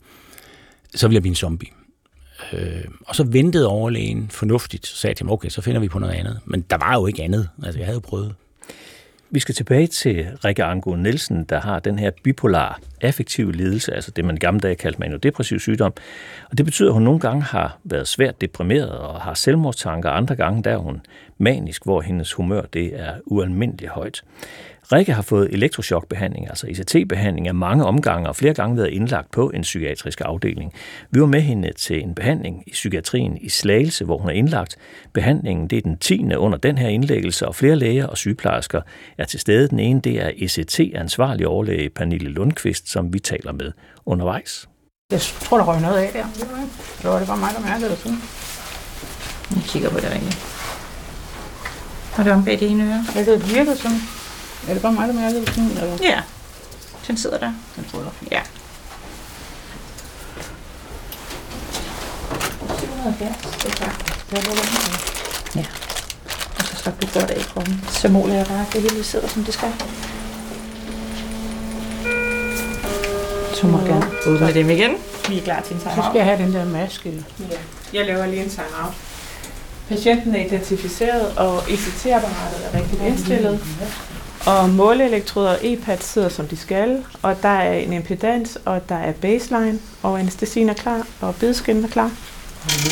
[0.94, 1.68] så ville jeg blive en zombie.
[2.52, 5.88] Øh, og så ventede overlægen fornuftigt, så sagde jeg til ham, okay, så finder vi
[5.88, 6.40] på noget andet.
[6.44, 8.34] Men der var jo ikke andet, altså jeg havde jo prøvet.
[9.32, 14.10] Vi skal tilbage til Rikke Ango Nielsen, der har den her bipolar affektive lidelse, altså
[14.10, 15.92] det man gamle dage kaldte manodepressiv sygdom.
[16.50, 20.36] Og det betyder, at hun nogle gange har været svært deprimeret og har selvmordstanker, andre
[20.36, 21.00] gange der er hun
[21.38, 24.22] manisk, hvor hendes humør det er ualmindeligt højt.
[24.92, 29.50] Rikke har fået elektroshockbehandling, altså ICT-behandling af mange omgange og flere gange været indlagt på
[29.54, 30.72] en psykiatrisk afdeling.
[31.10, 34.76] Vi var med hende til en behandling i psykiatrien i Slagelse, hvor hun er indlagt.
[35.12, 36.34] Behandlingen det er den 10.
[36.34, 38.80] under den her indlæggelse, og flere læger og sygeplejersker
[39.18, 39.68] er til stede.
[39.68, 43.72] Den ene det er ECT-ansvarlig overlæge Pernille Lundqvist, som vi taler med
[44.06, 44.68] undervejs.
[45.12, 46.24] Jeg tror, der røg noget af der.
[47.00, 48.18] Så var det bare mig, der mærkede det sådan.
[49.50, 50.32] Jeg kigger på det ringe.
[52.18, 53.04] Og det er om bag det ene øre.
[53.14, 54.19] Ja, det virkede sådan.
[54.68, 55.70] Er det bare mig, der mærkede det sådan?
[55.70, 55.98] Eller?
[56.02, 56.20] Ja,
[57.06, 57.52] den sidder der.
[57.76, 58.10] Jeg tror der.
[58.30, 58.40] Ja.
[62.78, 64.16] 770, det er klart.
[64.30, 65.64] Det er lidt Ja.
[66.58, 67.84] Og så slap du godt af i kroppen.
[67.88, 69.72] Så måler jeg bare, at det hele sidder, som det skal.
[73.54, 74.90] Så må du gerne åbne dem igen.
[75.28, 77.24] Vi er klar til en Så skal jeg have den der maske.
[77.92, 78.92] Jeg laver lige en time-out.
[79.88, 83.60] Patienten er identificeret, og ECT-apparatet er rigtigt indstillet.
[84.46, 88.94] Og måleelektroder og e-pad sidder som de skal, og der er en impedans, og der
[88.94, 92.10] er baseline, og anestesien er klar, og bedeskinnen er klar.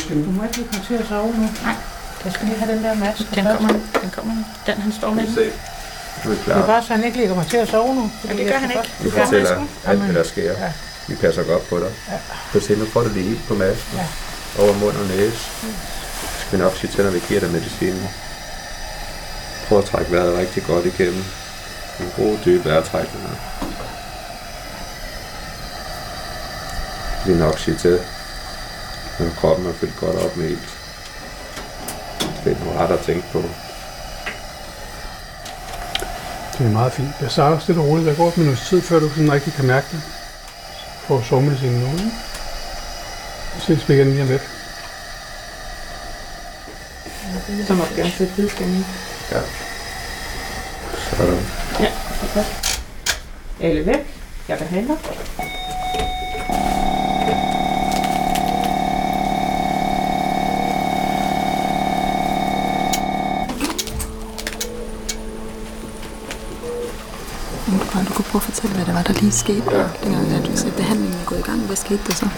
[0.09, 1.49] Du må ikke komme til at sove nu.
[1.63, 1.75] Nej.
[2.25, 3.25] Jeg skal lige have den der maske.
[3.35, 3.69] Den kommer,
[4.03, 4.35] den kommer.
[4.67, 5.27] Den han står med.
[5.27, 5.35] Vi?
[6.25, 6.67] Du er Det er klar.
[6.67, 8.11] bare så han ikke lige kommer til at sove nu.
[8.29, 9.15] Ja, det gør han ikke.
[9.17, 10.43] Gør fortæller alt, hvad der sker.
[10.53, 10.73] Ja.
[11.09, 11.91] Vi passer godt på dig.
[12.53, 13.99] Så se, nu får du lige på masken.
[13.99, 14.07] Ja.
[14.63, 15.39] Over mund og næse.
[16.47, 18.09] Skal vi nok sige til, når vi giver dig medicinen.
[19.69, 21.25] Prøv at trække vejret rigtig godt igennem.
[22.01, 23.25] En god dyb vejrtrækning.
[27.27, 28.01] Det er nok sige til,
[29.19, 30.79] når kroppen er fyldt godt op med ilt.
[32.45, 33.43] Det er nogle ret at tænke på.
[36.59, 37.15] Det er meget fint.
[37.21, 38.09] Jeg starter stille og roligt.
[38.09, 40.03] Der går et minut tid, før du sådan rigtig kan mærke det.
[41.07, 42.11] For sovemedicinen nu, ikke?
[43.59, 44.43] Så ses vi igen lige om lidt.
[47.67, 48.35] Så må du gerne sætte
[49.29, 49.45] bedeskinnen.
[51.17, 52.45] Sådan.
[53.61, 54.07] Alle væk.
[54.49, 54.97] Jeg behandler.
[67.93, 69.85] Bare du kunne prøve at fortælle, hvad det var, der lige skete, ja.
[70.05, 71.61] dengang at du sagde, behandlingen er gået i gang.
[71.61, 72.29] Hvad skete der så?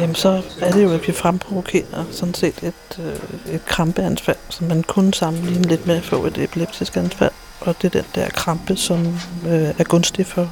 [0.00, 4.66] Jamen, så er det jo, at vi fremprovokerer sådan set et, øh, et krampeanfald, som
[4.66, 7.30] man kunne sammenligne lidt med at få et epileptisk anfald.
[7.60, 9.06] Og det er den der krampe, som
[9.46, 10.50] øh, er gunstig for,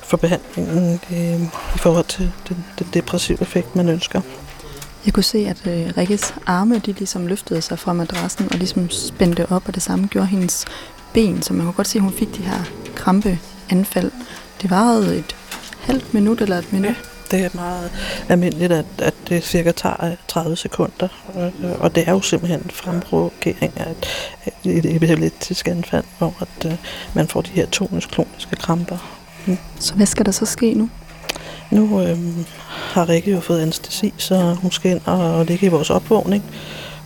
[0.00, 1.42] for behandlingen øh,
[1.74, 4.20] i forhold til den, den depressive effekt, man ønsker.
[5.06, 8.90] Jeg kunne se, at øh, Rikkes arme, de ligesom løftede sig fra madrassen og ligesom
[8.90, 10.64] spændte op, og det samme gjorde hendes
[11.12, 12.64] ben, så man kunne godt se, at hun fik de her
[12.94, 14.10] krampeanfald.
[14.62, 15.36] Det varede et
[15.80, 16.88] halvt minut eller et minut.
[16.88, 17.19] Ja.
[17.30, 17.90] Det er meget
[18.28, 23.72] almindeligt, at, at det cirka tager 30 sekunder, og, og det er jo simpelthen fremprovokering
[23.76, 23.94] af
[24.46, 26.72] et, et epileptisk anfald, hvor at, uh,
[27.14, 29.20] man får de her tonisk-kloniske kramper.
[29.78, 30.90] Så hvad skal der så ske nu?
[31.70, 35.68] Nu øhm, har Rikke jo fået anestesi, så hun skal ind og, og ligge i
[35.68, 36.44] vores opvågning,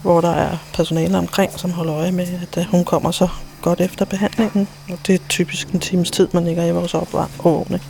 [0.03, 3.29] hvor der er personale omkring, som holder øje med, at øh, hun kommer så
[3.63, 4.69] godt efter behandlingen.
[4.91, 7.83] Og det er typisk en times tid, man ligger i vores opvågning.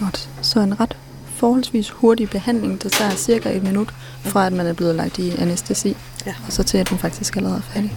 [0.00, 0.30] Godt.
[0.42, 0.96] Så en ret
[1.26, 3.88] forholdsvis hurtig behandling, der tager cirka et minut,
[4.20, 5.96] fra at man er blevet lagt i anestesi,
[6.26, 6.34] Ja.
[6.46, 7.96] og så til at hun faktisk allerede er færdig.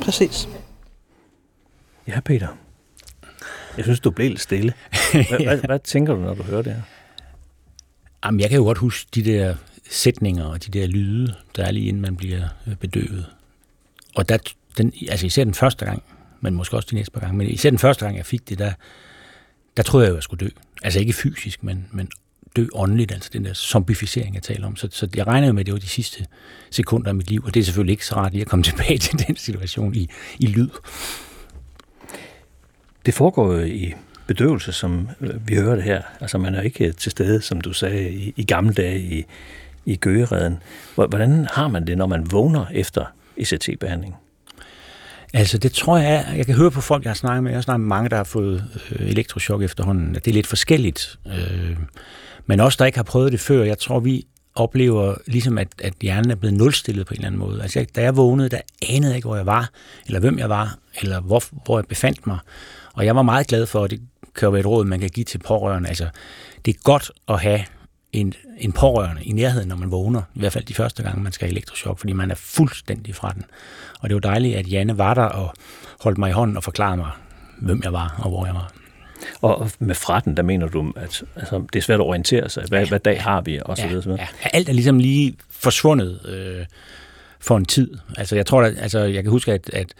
[0.00, 0.48] Præcis.
[2.08, 2.48] Ja, Peter.
[3.76, 4.72] Jeg synes, du blev lidt stille.
[5.12, 6.82] Hvad, hvad, hvad tænker du, når du hører det her?
[8.24, 9.54] Jamen, jeg kan jo godt huske de der
[9.90, 13.26] sætninger og de der lyde, der er lige inden man bliver øh, bedøvet.
[14.14, 14.38] Og der,
[14.78, 16.02] den, altså især den første gang,
[16.40, 18.58] men måske også de næste par gange, men især den første gang, jeg fik det,
[18.58, 18.72] der,
[19.80, 20.50] der troede jeg jo, jeg skulle dø.
[20.82, 22.08] Altså ikke fysisk, men, men
[22.56, 24.76] dø åndeligt, altså den der zombificering, jeg taler om.
[24.76, 26.26] Så, så jeg regnede med, at det var de sidste
[26.70, 28.98] sekunder af mit liv, og det er selvfølgelig ikke så rart lige at komme tilbage
[28.98, 30.68] til den situation i, i lyd.
[33.06, 33.94] Det foregår jo i
[34.26, 35.08] bedøvelse, som
[35.46, 36.02] vi hører det her.
[36.20, 39.24] Altså man er ikke til stede, som du sagde, i, i gamle dage i,
[39.86, 40.58] i Gøgereden.
[40.94, 43.04] Hvordan har man det, når man vågner efter
[43.36, 44.14] ECT-behandling?
[45.34, 47.50] Altså, det tror jeg, jeg kan høre på folk, jeg har snakket med.
[47.50, 50.16] Jeg har snakket med mange, der har fået øh, elektroshock efterhånden.
[50.16, 51.18] At det er lidt forskelligt.
[51.26, 51.76] Øh,
[52.46, 55.94] men også der ikke har prøvet det før, jeg tror, vi oplever ligesom, at, at
[56.00, 57.62] hjernen er blevet nulstillet på en eller anden måde.
[57.62, 59.70] Altså, jeg, da jeg vågnede, der anede jeg ikke, hvor jeg var,
[60.06, 62.38] eller hvem jeg var, eller hvor, hvor jeg befandt mig.
[62.94, 64.00] Og jeg var meget glad for, at det
[64.34, 65.88] kan jo være et råd, man kan give til pårørende.
[65.88, 66.08] Altså,
[66.64, 67.60] det er godt at have
[68.12, 70.22] en, en pårørende i nærheden, når man vågner.
[70.34, 73.32] I hvert fald de første gange, man skal have elektroshock, fordi man er fuldstændig fra
[73.32, 73.44] den.
[74.00, 75.54] Og det var dejligt, at Janne var der og
[76.00, 77.10] holdt mig i hånden og forklarede mig,
[77.60, 78.72] hvem jeg var og hvor jeg var.
[79.40, 82.64] Og med fretten, der mener du, at altså, det er svært at orientere sig.
[82.68, 82.88] Hvad, ja.
[82.88, 83.60] hvad dag har vi?
[83.64, 84.16] Og så ja, videre.
[84.20, 84.26] Ja.
[84.52, 86.66] Alt er ligesom lige forsvundet øh,
[87.40, 87.98] for en tid.
[88.16, 89.94] Altså, jeg tror, at, altså, jeg kan huske, at, at,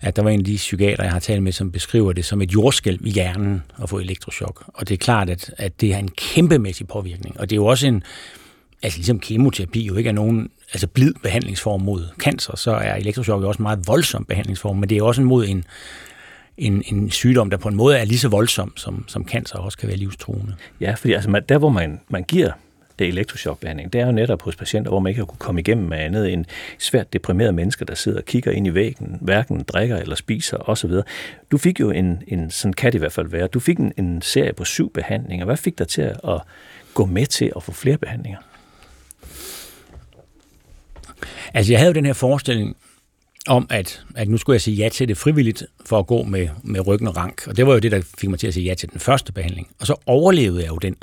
[0.00, 2.42] at der var en af de psykiater, jeg har talt med, som beskriver det som
[2.42, 4.64] et jordskælv i hjernen at få elektroshock.
[4.66, 7.40] Og det er klart, at, at det har en kæmpemæssig påvirkning.
[7.40, 8.02] Og det er jo også en,
[8.82, 13.42] altså ligesom kemoterapi jo ikke er nogen altså blid behandlingsform mod cancer, så er elektroshock
[13.42, 15.64] jo også en meget voldsom behandlingsform, men det er også en mod en,
[16.58, 19.78] en, en sygdom, der på en måde er lige så voldsom, som, som cancer også
[19.78, 20.54] kan være livstruende.
[20.80, 22.52] Ja, fordi altså, man, der hvor man, man giver
[23.00, 25.88] det elektroshockbehandling, det er jo netop hos patienter, hvor man ikke har kunne komme igennem
[25.88, 26.44] med andet end
[26.78, 30.90] svært deprimerede mennesker, der sidder og kigger ind i væggen, hverken drikker eller spiser osv.
[31.50, 33.92] Du fik jo en, en sådan kan det i hvert fald være, du fik en,
[33.96, 35.46] en serie på syv behandlinger.
[35.46, 36.40] Hvad fik dig til at
[36.94, 38.38] gå med til at få flere behandlinger?
[41.54, 42.76] Altså, jeg havde jo den her forestilling
[43.48, 46.48] om, at, at nu skulle jeg sige ja til det frivilligt for at gå med,
[46.62, 47.46] med ryggen og rank.
[47.46, 49.32] Og det var jo det, der fik mig til at sige ja til den første
[49.32, 49.68] behandling.
[49.80, 50.96] Og så overlevede jeg jo den.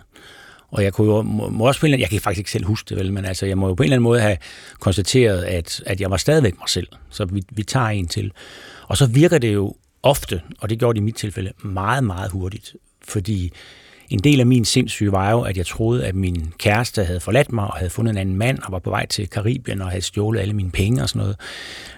[0.72, 2.52] Og jeg kunne jo må, må også på en eller anden, jeg kan faktisk ikke
[2.52, 4.38] selv huske det vel, men altså, jeg må jo på en eller anden måde have
[4.80, 6.88] konstateret, at, at jeg var stadigvæk mig selv.
[7.10, 8.32] Så vi, vi tager en til.
[8.88, 12.32] Og så virker det jo ofte, og det gjorde det i mit tilfælde, meget, meget
[12.32, 12.76] hurtigt.
[13.08, 13.52] Fordi
[14.10, 17.52] en del af min sindssyge var jo, at jeg troede, at min kæreste havde forladt
[17.52, 20.02] mig og havde fundet en anden mand og var på vej til Karibien og havde
[20.02, 21.36] stjålet alle mine penge og sådan noget.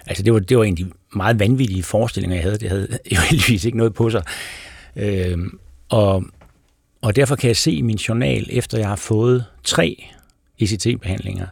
[0.06, 2.58] Altså det var, det var egentlig meget vanvittige forestillinger, jeg havde.
[2.58, 4.22] Det havde jo heldigvis ikke noget på sig.
[4.96, 5.38] Øh,
[5.88, 6.24] og,
[7.02, 10.04] og derfor kan jeg se i min journal, efter jeg har fået tre
[10.58, 11.46] ECT-behandlinger,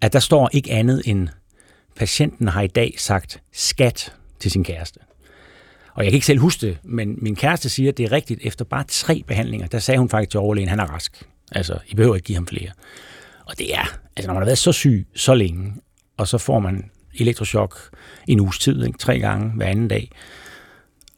[0.00, 1.28] at der står ikke andet end,
[1.96, 5.00] patienten har i dag sagt skat til sin kæreste.
[5.94, 8.40] Og jeg kan ikke selv huske det, men min kæreste siger, at det er rigtigt.
[8.42, 11.28] Efter bare tre behandlinger, der sagde hun faktisk til overlægen, han er rask.
[11.52, 12.70] Altså, I behøver ikke give ham flere.
[13.46, 15.74] Og det er, altså når man har været så syg så længe,
[16.16, 17.76] og så får man elektroshock
[18.28, 18.98] en uges tid, ikke?
[18.98, 20.10] tre gange hver anden dag,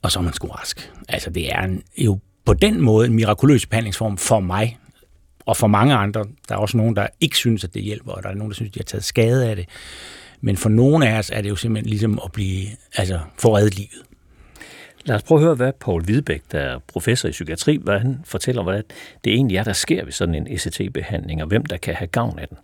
[0.03, 0.93] og så er man sgu rask.
[1.09, 4.79] Altså det er en, jo på den måde en mirakuløs behandlingsform for mig,
[5.47, 6.25] og for mange andre.
[6.49, 8.55] Der er også nogen, der ikke synes, at det hjælper, og der er nogen, der
[8.55, 9.69] synes, at de har taget skade af det.
[10.41, 12.67] Men for nogle af os er det jo simpelthen ligesom at blive,
[12.97, 14.03] altså, få reddet livet.
[15.05, 18.21] Lad os prøve at høre, hvad Paul Hvidebæk, der er professor i psykiatri, hvad han
[18.25, 18.83] fortæller, hvad
[19.25, 22.39] det egentlig er, der sker ved sådan en ECT-behandling, og hvem der kan have gavn
[22.39, 22.57] af den.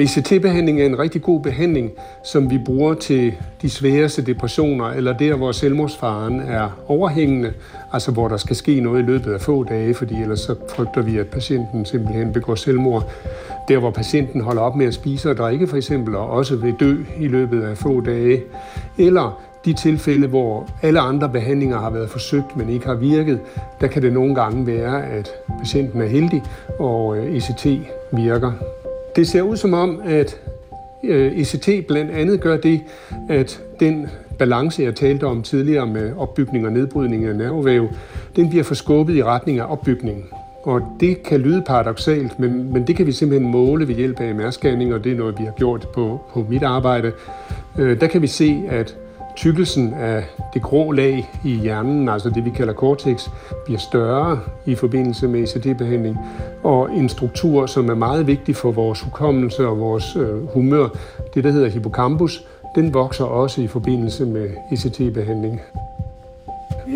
[0.00, 1.90] ECT-behandling er en rigtig god behandling,
[2.24, 3.32] som vi bruger til
[3.62, 7.52] de sværeste depressioner, eller der, hvor selvmordsfaren er overhængende,
[7.92, 11.02] altså hvor der skal ske noget i løbet af få dage, fordi ellers så frygter
[11.02, 13.10] vi, at patienten simpelthen begår selvmord.
[13.68, 16.74] Der, hvor patienten holder op med at spise og drikke for eksempel, og også vil
[16.80, 18.42] dø i løbet af få dage.
[18.98, 23.40] Eller de tilfælde, hvor alle andre behandlinger har været forsøgt, men ikke har virket,
[23.80, 26.42] der kan det nogle gange være, at patienten er heldig,
[26.78, 27.66] og øh, ECT
[28.12, 28.52] virker.
[29.16, 30.40] Det ser ud som om, at
[31.04, 32.80] øh, ECT blandt andet gør det,
[33.28, 34.08] at den
[34.38, 37.88] balance, jeg talte om tidligere med opbygning og nedbrydning af nervevæv,
[38.36, 40.24] den bliver forskubbet i retning af opbygning.
[40.62, 44.32] Og det kan lyde paradoxalt, men, men det kan vi simpelthen måle ved hjælp af
[44.32, 47.12] MR-scanning, og det er noget, vi har gjort på, på mit arbejde.
[47.78, 48.96] Øh, der kan vi se, at
[49.36, 50.24] tykkelsen af
[50.54, 53.28] det grå lag i hjernen, altså det vi kalder cortex,
[53.64, 56.18] bliver større i forbindelse med ECT-behandling.
[56.62, 60.88] Og en struktur, som er meget vigtig for vores hukommelse og vores øh, humør,
[61.34, 65.60] det der hedder hippocampus, den vokser også i forbindelse med ECT-behandling.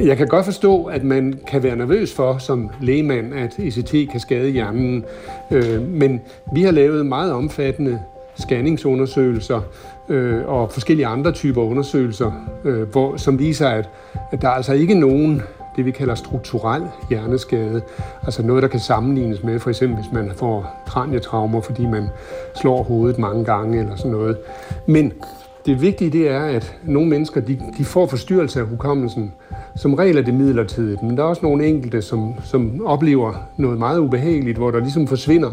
[0.04, 4.20] Jeg kan godt forstå, at man kan være nervøs for som lægemand, at ECT kan
[4.20, 5.04] skade hjernen.
[5.50, 6.20] Øh, men
[6.54, 8.00] vi har lavet meget omfattende
[8.38, 9.60] scanningsundersøgelser
[10.08, 12.32] øh, og forskellige andre typer undersøgelser,
[12.64, 13.88] øh, hvor, som viser, at,
[14.32, 15.42] at der er altså ikke nogen
[15.76, 17.82] det vi kalder strukturel hjerneskade,
[18.22, 22.08] altså noget, der kan sammenlignes med, for eksempel hvis man får kranietraumer, fordi man
[22.60, 24.36] slår hovedet mange gange eller sådan noget.
[24.86, 25.12] Men
[25.66, 29.32] det vigtige det er, at nogle mennesker de, de får forstyrrelse af hukommelsen.
[29.76, 33.78] Som regel er det midlertidigt, men der er også nogle enkelte, som, som oplever noget
[33.78, 35.50] meget ubehageligt, hvor der ligesom forsvinder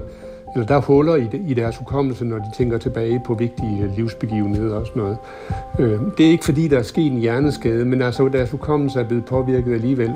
[0.53, 4.75] eller der er huller i, i deres hukommelse, når de tænker tilbage på vigtige livsbegivenheder
[4.75, 5.17] og sådan noget.
[5.79, 9.03] Øh, det er ikke fordi, der er sket en hjerneskade, men altså deres hukommelse er
[9.03, 10.11] blevet påvirket alligevel.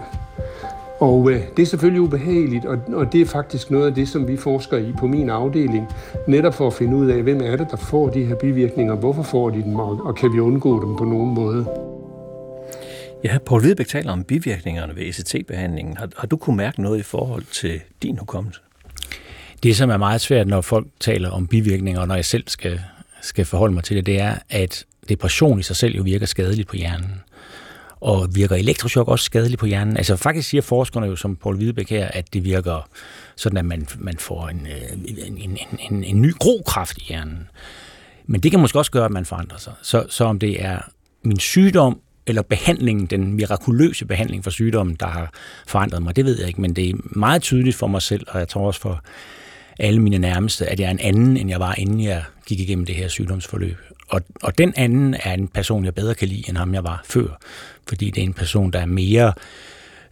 [1.00, 4.28] Og øh, det er selvfølgelig ubehageligt, og, og det er faktisk noget af det, som
[4.28, 5.88] vi forsker i på min afdeling,
[6.28, 9.24] netop for at finde ud af, hvem er det, der får de her bivirkninger, hvorfor
[9.24, 11.66] får de dem, og, og kan vi undgå dem på nogen måde.
[13.24, 15.98] Ja, Poul Hvidebæk taler om bivirkningerne ved ECT-behandlingen.
[15.98, 18.62] Har, har du kunne mærke noget i forhold til din hukommelse?
[19.64, 22.82] Det, som er meget svært, når folk taler om bivirkninger, og når jeg selv skal,
[23.22, 26.68] skal forholde mig til det, det er, at depression i sig selv jo virker skadeligt
[26.68, 27.22] på hjernen.
[28.00, 29.98] Og virker elektroshock også skadeligt på hjernen?
[29.98, 32.90] Altså faktisk siger forskerne jo, som Paul Hvidebæk her, at det virker
[33.36, 34.68] sådan, at man, man får en,
[35.06, 35.58] en, en,
[35.90, 37.48] en, en ny grokraft i hjernen.
[38.26, 39.74] Men det kan måske også gøre, at man forandrer sig.
[39.82, 40.80] Så, så om det er
[41.24, 45.34] min sygdom, eller behandlingen, den mirakuløse behandling for sygdommen, der har
[45.68, 48.40] forandret mig, det ved jeg ikke, men det er meget tydeligt for mig selv, og
[48.40, 49.04] jeg tror også for
[49.80, 52.86] alle mine nærmeste, at jeg er en anden, end jeg var, inden jeg gik igennem
[52.86, 53.78] det her sygdomsforløb.
[54.10, 57.02] Og, og den anden er en person, jeg bedre kan lide, end ham jeg var
[57.06, 57.40] før.
[57.88, 59.34] Fordi det er en person, der er mere,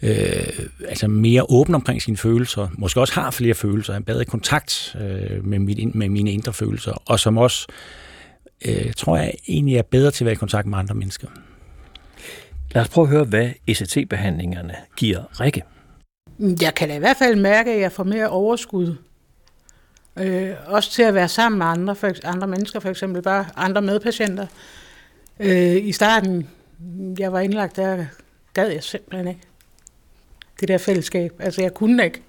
[0.01, 4.95] øh, altså mere åben omkring sine følelser, måske også har flere følelser, en bedre kontakt
[5.01, 7.68] øh, med, mit, med mine indre følelser, og som også,
[8.66, 11.28] øh, tror jeg, egentlig er bedre til at være i kontakt med andre mennesker.
[12.72, 15.63] Lad os prøve at høre, hvad ECT-behandlingerne giver Rikke.
[16.61, 18.95] Jeg kan da i hvert fald mærke, at jeg får mere overskud.
[20.20, 23.82] Øh, også til at være sammen med andre, for, andre mennesker, for eksempel bare andre
[23.82, 24.47] medpatienter.
[25.39, 26.49] Øh, I starten,
[27.20, 28.05] jeg var indlagt, der
[28.53, 29.41] gad jeg simpelthen ikke.
[30.59, 31.34] Det der fællesskab.
[31.39, 32.18] Altså, jeg kunne ikke.
[32.18, 32.24] Jeg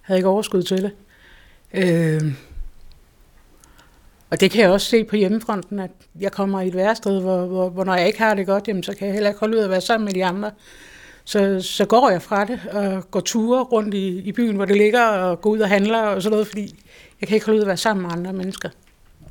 [0.00, 0.92] havde ikke overskud til det.
[1.74, 2.34] Øh,
[4.30, 5.90] og det kan jeg også se på hjemmefronten, at
[6.20, 8.82] jeg kommer i et værsted, hvor, hvor, hvor når jeg ikke har det godt, jamen,
[8.82, 10.50] så kan jeg heller ikke holde ud at være sammen med de andre.
[11.28, 14.76] Så, så går jeg fra det og går ture rundt i, i byen, hvor det
[14.76, 16.84] ligger, og går ud og handler og sådan noget, fordi
[17.20, 18.68] jeg kan ikke holde ud at være sammen med andre mennesker.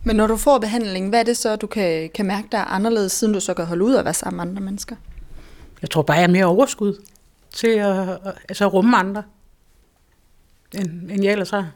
[0.03, 2.65] Men når du får behandling, hvad er det så, du kan, kan mærke, der er
[2.65, 4.95] anderledes, siden du så kan holde ud at være sammen med andre mennesker?
[5.81, 7.01] Jeg tror bare, jeg er mere overskud
[7.53, 8.17] til at,
[8.49, 9.23] altså at rumme andre,
[10.73, 11.71] end, end jeg ellers har.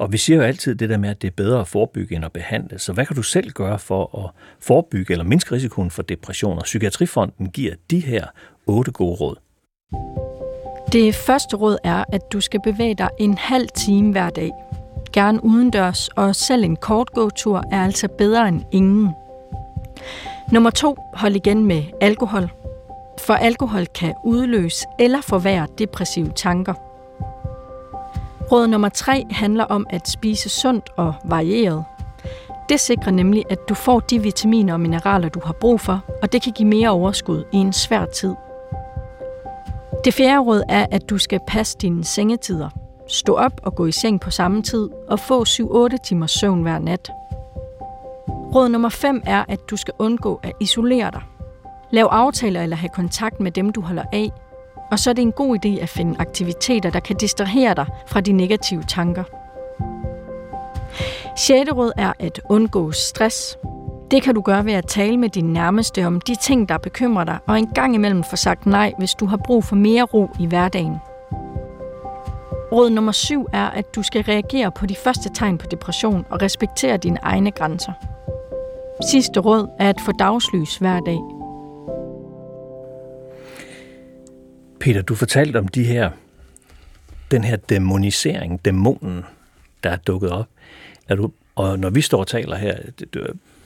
[0.00, 2.24] Og vi siger jo altid det der med, at det er bedre at forebygge end
[2.24, 2.78] at behandle.
[2.78, 4.30] Så hvad kan du selv gøre for at
[4.60, 6.58] forebygge eller mindske risikoen for depression?
[6.58, 8.26] Og Psykiatrifonden giver de her
[8.66, 9.36] otte gode råd.
[10.92, 14.50] Det første råd er, at du skal bevæge dig en halv time hver dag.
[15.12, 19.10] Gerne udendørs, og selv en kort gåtur er altså bedre end ingen.
[20.52, 22.50] Nummer to, hold igen med alkohol.
[23.18, 26.89] For alkohol kan udløse eller forværre depressive tanker.
[28.52, 31.84] Råd nummer tre handler om at spise sundt og varieret.
[32.68, 36.32] Det sikrer nemlig, at du får de vitaminer og mineraler, du har brug for, og
[36.32, 38.34] det kan give mere overskud i en svær tid.
[40.04, 42.68] Det fjerde råd er, at du skal passe dine sengetider.
[43.08, 46.78] Stå op og gå i seng på samme tid og få 7-8 timers søvn hver
[46.78, 47.10] nat.
[48.54, 51.22] Råd nummer 5 er, at du skal undgå at isolere dig.
[51.90, 54.30] Lav aftaler eller have kontakt med dem, du holder af.
[54.90, 58.20] Og så er det en god idé at finde aktiviteter, der kan distrahere dig fra
[58.20, 59.24] de negative tanker.
[61.36, 63.58] Sjette råd er at undgå stress.
[64.10, 67.24] Det kan du gøre ved at tale med din nærmeste om de ting, der bekymrer
[67.24, 70.28] dig, og en gang imellem få sagt nej, hvis du har brug for mere ro
[70.40, 70.96] i hverdagen.
[72.72, 76.42] Råd nummer syv er, at du skal reagere på de første tegn på depression og
[76.42, 77.92] respektere dine egne grænser.
[79.10, 81.39] Sidste råd er at få dagslys hver dag.
[84.80, 86.10] Peter, du fortalte om de her,
[87.30, 89.24] den her demonisering, dæmonen,
[89.84, 90.48] der er dukket op.
[91.08, 92.78] Er du, og når vi står og taler her,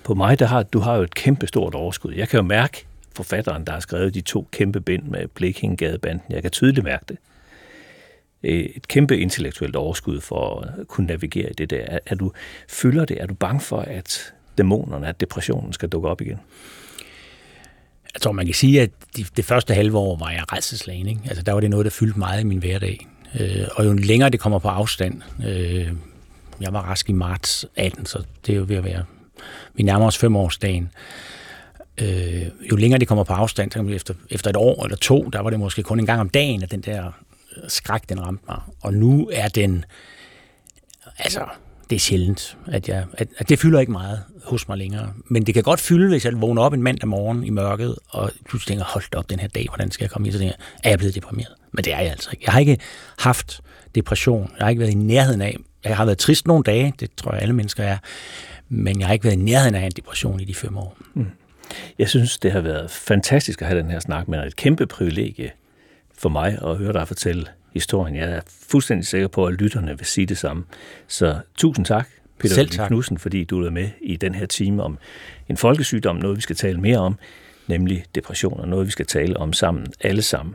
[0.05, 2.13] på mig, der har, du har jo et kæmpe stort overskud.
[2.13, 2.87] Jeg kan jo mærke
[3.17, 6.23] forfatteren, der har skrevet de to kæmpe bind med Blekingegadebanden.
[6.31, 7.17] Jeg kan tydeligt mærke det.
[8.43, 11.85] Øh, et kæmpe intellektuelt overskud for at kunne navigere i det der.
[11.87, 12.33] Er, er du,
[12.69, 13.23] fylder det?
[13.23, 16.41] Er du bange for, at dæmonerne, at depressionen skal dukke op igen?
[18.15, 21.09] Jeg tror, man kan sige, at de, det første halve år var jeg redselslagen.
[21.09, 21.21] Ikke?
[21.27, 23.07] Altså, der var det noget, der fyldte meget i min hverdag.
[23.41, 25.93] Øh, og jo længere det kommer på afstand, øh,
[26.61, 29.05] jeg var rask i marts 18, så det er jo ved at være,
[29.75, 30.91] vi nærmer os femårsdagen.
[32.01, 35.41] Øh, jo længere det kommer på afstand, så efter, efter et år eller to, der
[35.41, 37.13] var det måske kun en gang om dagen, at den der
[37.69, 38.61] skræk, den ramte mig.
[38.81, 39.85] Og nu er den,
[41.19, 41.45] altså,
[41.91, 45.13] det er sjældent, at, jeg, at, at det fylder ikke meget hos mig længere.
[45.25, 48.31] Men det kan godt fylde, hvis jeg vågner op en mandag morgen i mørket, og
[48.49, 50.55] pludselig tænker, hold op den her dag, hvordan skal jeg komme i Så tænker
[50.85, 51.53] er jeg blevet deprimeret?
[51.73, 52.43] Men det er jeg altså ikke.
[52.47, 52.79] Jeg har ikke
[53.19, 53.61] haft
[53.95, 54.53] depression.
[54.59, 55.57] Jeg har ikke været i nærheden af.
[55.85, 57.99] Jeg har været trist nogle dage, det tror jeg alle mennesker er,
[58.69, 60.97] men jeg har ikke været i nærheden af en depression i de fem år.
[61.15, 61.27] Mm.
[61.99, 65.51] Jeg synes, det har været fantastisk at have den her snak, men et kæmpe privilegie
[66.19, 68.17] for mig at høre dig fortælle historien.
[68.17, 70.65] Jeg er fuldstændig sikker på, at lytterne vil sige det samme.
[71.09, 72.09] Så tusind tak,
[72.39, 72.89] Peter Selv tak.
[72.89, 74.99] Knudsen, fordi du er med i den her time om
[75.49, 77.19] en folkesygdom, noget vi skal tale mere om,
[77.67, 80.55] nemlig depression, og noget vi skal tale om sammen, alle sammen.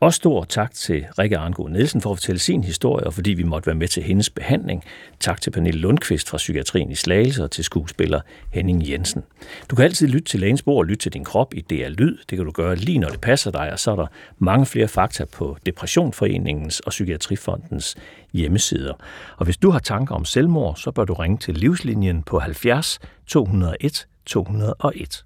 [0.00, 3.42] Og stor tak til Rikke Arngo Nielsen for at fortælle sin historie, og fordi vi
[3.42, 4.84] måtte være med til hendes behandling.
[5.20, 8.20] Tak til Pernille Lundqvist fra Psykiatrien i Slagelse og til skuespiller
[8.50, 9.22] Henning Jensen.
[9.70, 12.18] Du kan altid lytte til Lægens Bord og lytte til din krop i DR Lyd.
[12.30, 14.06] Det kan du gøre lige når det passer dig, og så er der
[14.38, 17.96] mange flere fakta på Depressionforeningens og Psykiatrifondens
[18.32, 18.94] hjemmesider.
[19.36, 23.00] Og hvis du har tanker om selvmord, så bør du ringe til livslinjen på 70
[23.26, 25.24] 201 201.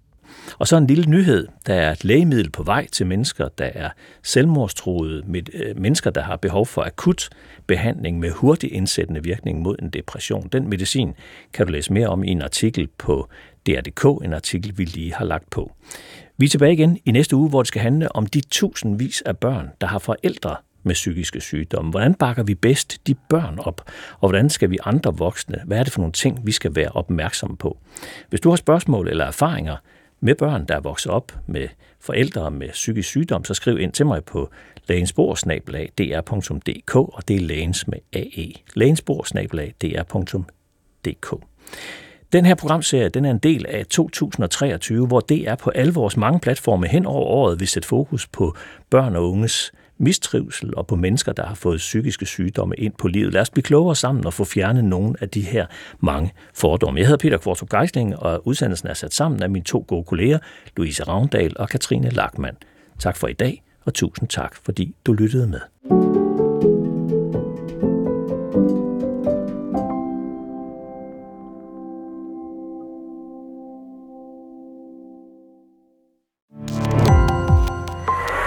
[0.58, 1.48] Og så en lille nyhed.
[1.66, 3.90] Der er et lægemiddel på vej til mennesker, der er
[4.22, 7.28] selvmordstroede, med, øh, mennesker, der har behov for akut
[7.66, 10.48] behandling med hurtig indsættende virkning mod en depression.
[10.52, 11.14] Den medicin
[11.52, 13.28] kan du læse mere om i en artikel på
[13.66, 15.72] DR.dk, en artikel, vi lige har lagt på.
[16.36, 19.38] Vi er tilbage igen i næste uge, hvor det skal handle om de tusindvis af
[19.38, 21.90] børn, der har forældre med psykiske sygdomme.
[21.90, 23.90] Hvordan bakker vi bedst de børn op?
[24.20, 25.62] Og hvordan skal vi andre voksne?
[25.66, 27.78] Hvad er det for nogle ting, vi skal være opmærksomme på?
[28.28, 29.76] Hvis du har spørgsmål eller erfaringer
[30.24, 31.68] med børn, der er vokset op med
[32.00, 34.50] forældre med psykisk sygdom, så skriv ind til mig på
[34.88, 38.52] lægensbordsnabelag.dr.dk, og det er lægens med AE.
[38.74, 41.34] lægensbordsnabelag.dr.dk.
[42.32, 46.40] Den her programserie den er en del af 2023, hvor DR på alle vores mange
[46.40, 48.56] platforme hen over året vil sætte fokus på
[48.90, 53.32] børn og unges mistrivsel og på mennesker, der har fået psykiske sygdomme ind på livet.
[53.32, 55.66] Lad os blive klogere sammen og få fjernet nogle af de her
[56.00, 57.00] mange fordomme.
[57.00, 60.38] Jeg hedder Peter Kvartrup Geisling, og udsendelsen er sat sammen af mine to gode kolleger,
[60.76, 62.56] Louise Ravndal og Katrine Lackmann.
[62.98, 66.23] Tak for i dag, og tusind tak, fordi du lyttede med.